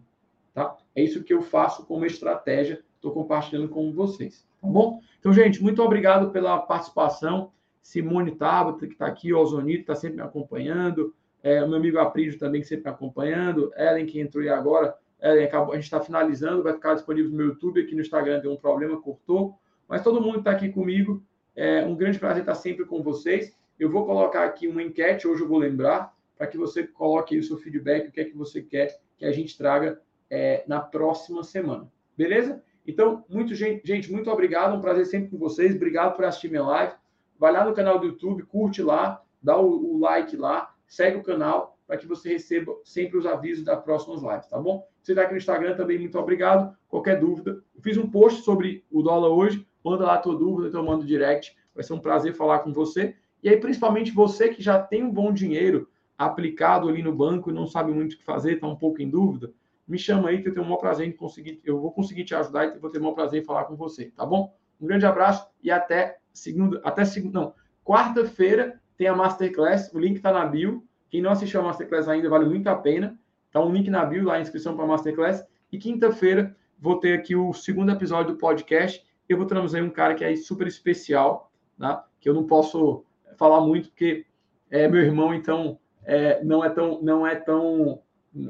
[0.53, 0.77] Tá?
[0.95, 4.47] É isso que eu faço como estratégia estou compartilhando com vocês.
[4.61, 5.01] Tá bom?
[5.19, 7.51] Então, gente, muito obrigado pela participação.
[7.81, 11.13] Simone Tabata, que está aqui, o Ozonito, está sempre me acompanhando.
[11.41, 13.73] É, o meu amigo Aprígio também, que sempre me acompanhando.
[13.75, 14.95] Ellen, que entrou aí agora.
[15.19, 18.39] Ellen, acabou, a gente está finalizando, vai ficar disponível no meu YouTube, aqui no Instagram
[18.39, 19.55] deu um problema, cortou.
[19.87, 21.23] Mas todo mundo está aqui comigo.
[21.55, 23.55] É um grande prazer estar sempre com vocês.
[23.79, 27.39] Eu vou colocar aqui uma enquete, hoje eu vou lembrar, para que você coloque aí
[27.39, 30.79] o seu feedback, o que é que você quer que a gente traga é, na
[30.79, 31.87] próxima semana.
[32.17, 32.63] Beleza?
[32.83, 35.75] Então, muito gente, gente, muito obrigado, um prazer sempre com vocês.
[35.75, 36.95] Obrigado por assistir minha live.
[37.37, 41.21] Vai lá no canal do YouTube, curte lá, dá o, o like lá, segue o
[41.21, 44.83] canal para que você receba sempre os avisos das próximas lives, tá bom?
[44.99, 46.75] Você está aqui no Instagram também, muito obrigado.
[46.87, 50.69] Qualquer dúvida, eu fiz um post sobre o dólar hoje, manda lá a tua dúvida,
[50.69, 51.55] então eu mando direct.
[51.75, 53.15] Vai ser um prazer falar com você.
[53.43, 55.87] E aí, principalmente você que já tem um bom dinheiro
[56.25, 59.09] aplicado ali no banco e não sabe muito o que fazer, está um pouco em
[59.09, 59.51] dúvida,
[59.87, 62.35] me chama aí que eu tenho o maior prazer em conseguir, eu vou conseguir te
[62.35, 64.53] ajudar e vou ter o maior prazer em falar com você, tá bom?
[64.79, 67.53] Um grande abraço e até segunda, até segunda, não,
[67.83, 70.85] quarta-feira tem a Masterclass, o link está na bio.
[71.09, 73.19] Quem não assistiu a Masterclass ainda, vale muito a pena.
[73.51, 75.43] Tá um link na bio lá, a inscrição para a Masterclass.
[75.71, 79.03] E quinta-feira vou ter aqui o segundo episódio do podcast.
[79.27, 82.05] Eu vou trazer um cara que é super especial, tá?
[82.19, 83.03] que eu não posso
[83.37, 84.23] falar muito, porque
[84.69, 88.01] é meu irmão, então é, não é tão, não é tão,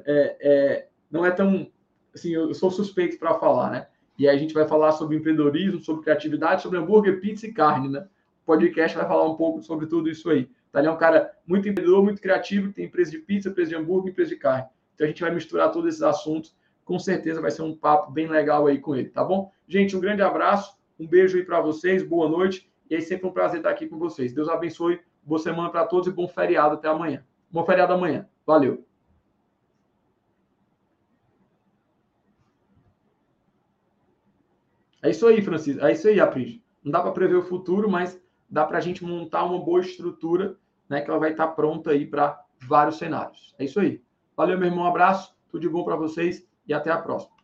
[0.05, 1.69] é, é, não é tão,
[2.13, 3.87] assim, eu sou suspeito para falar, né?
[4.17, 7.89] E aí a gente vai falar sobre empreendedorismo, sobre criatividade, sobre hambúrguer, pizza e carne,
[7.89, 8.07] né?
[8.43, 10.49] O podcast vai falar um pouco sobre tudo isso aí.
[10.71, 10.79] Tá?
[10.79, 14.11] Ele é um cara muito empreendedor, muito criativo, tem empresa de pizza, empresa de hambúrguer,
[14.11, 14.67] empresa de carne.
[14.93, 16.55] Então a gente vai misturar todos esses assuntos.
[16.85, 19.51] Com certeza vai ser um papo bem legal aí com ele, tá bom?
[19.67, 22.69] Gente, um grande abraço, um beijo aí para vocês, boa noite.
[22.89, 24.33] E aí sempre um prazer estar aqui com vocês.
[24.33, 27.23] Deus abençoe, boa semana para todos e bom feriado até amanhã.
[27.51, 28.27] Bom feriado amanhã.
[28.45, 28.85] Valeu.
[35.03, 35.83] É isso aí, Francisco.
[35.83, 36.59] É isso aí, Apris.
[36.83, 40.55] Não dá para prever o futuro, mas dá para a gente montar uma boa estrutura,
[40.87, 41.01] né?
[41.01, 43.53] Que ela vai estar pronta aí para vários cenários.
[43.57, 44.01] É isso aí.
[44.37, 44.85] Valeu, meu irmão.
[44.85, 45.35] Um abraço.
[45.49, 47.40] Tudo de bom para vocês e até a próxima.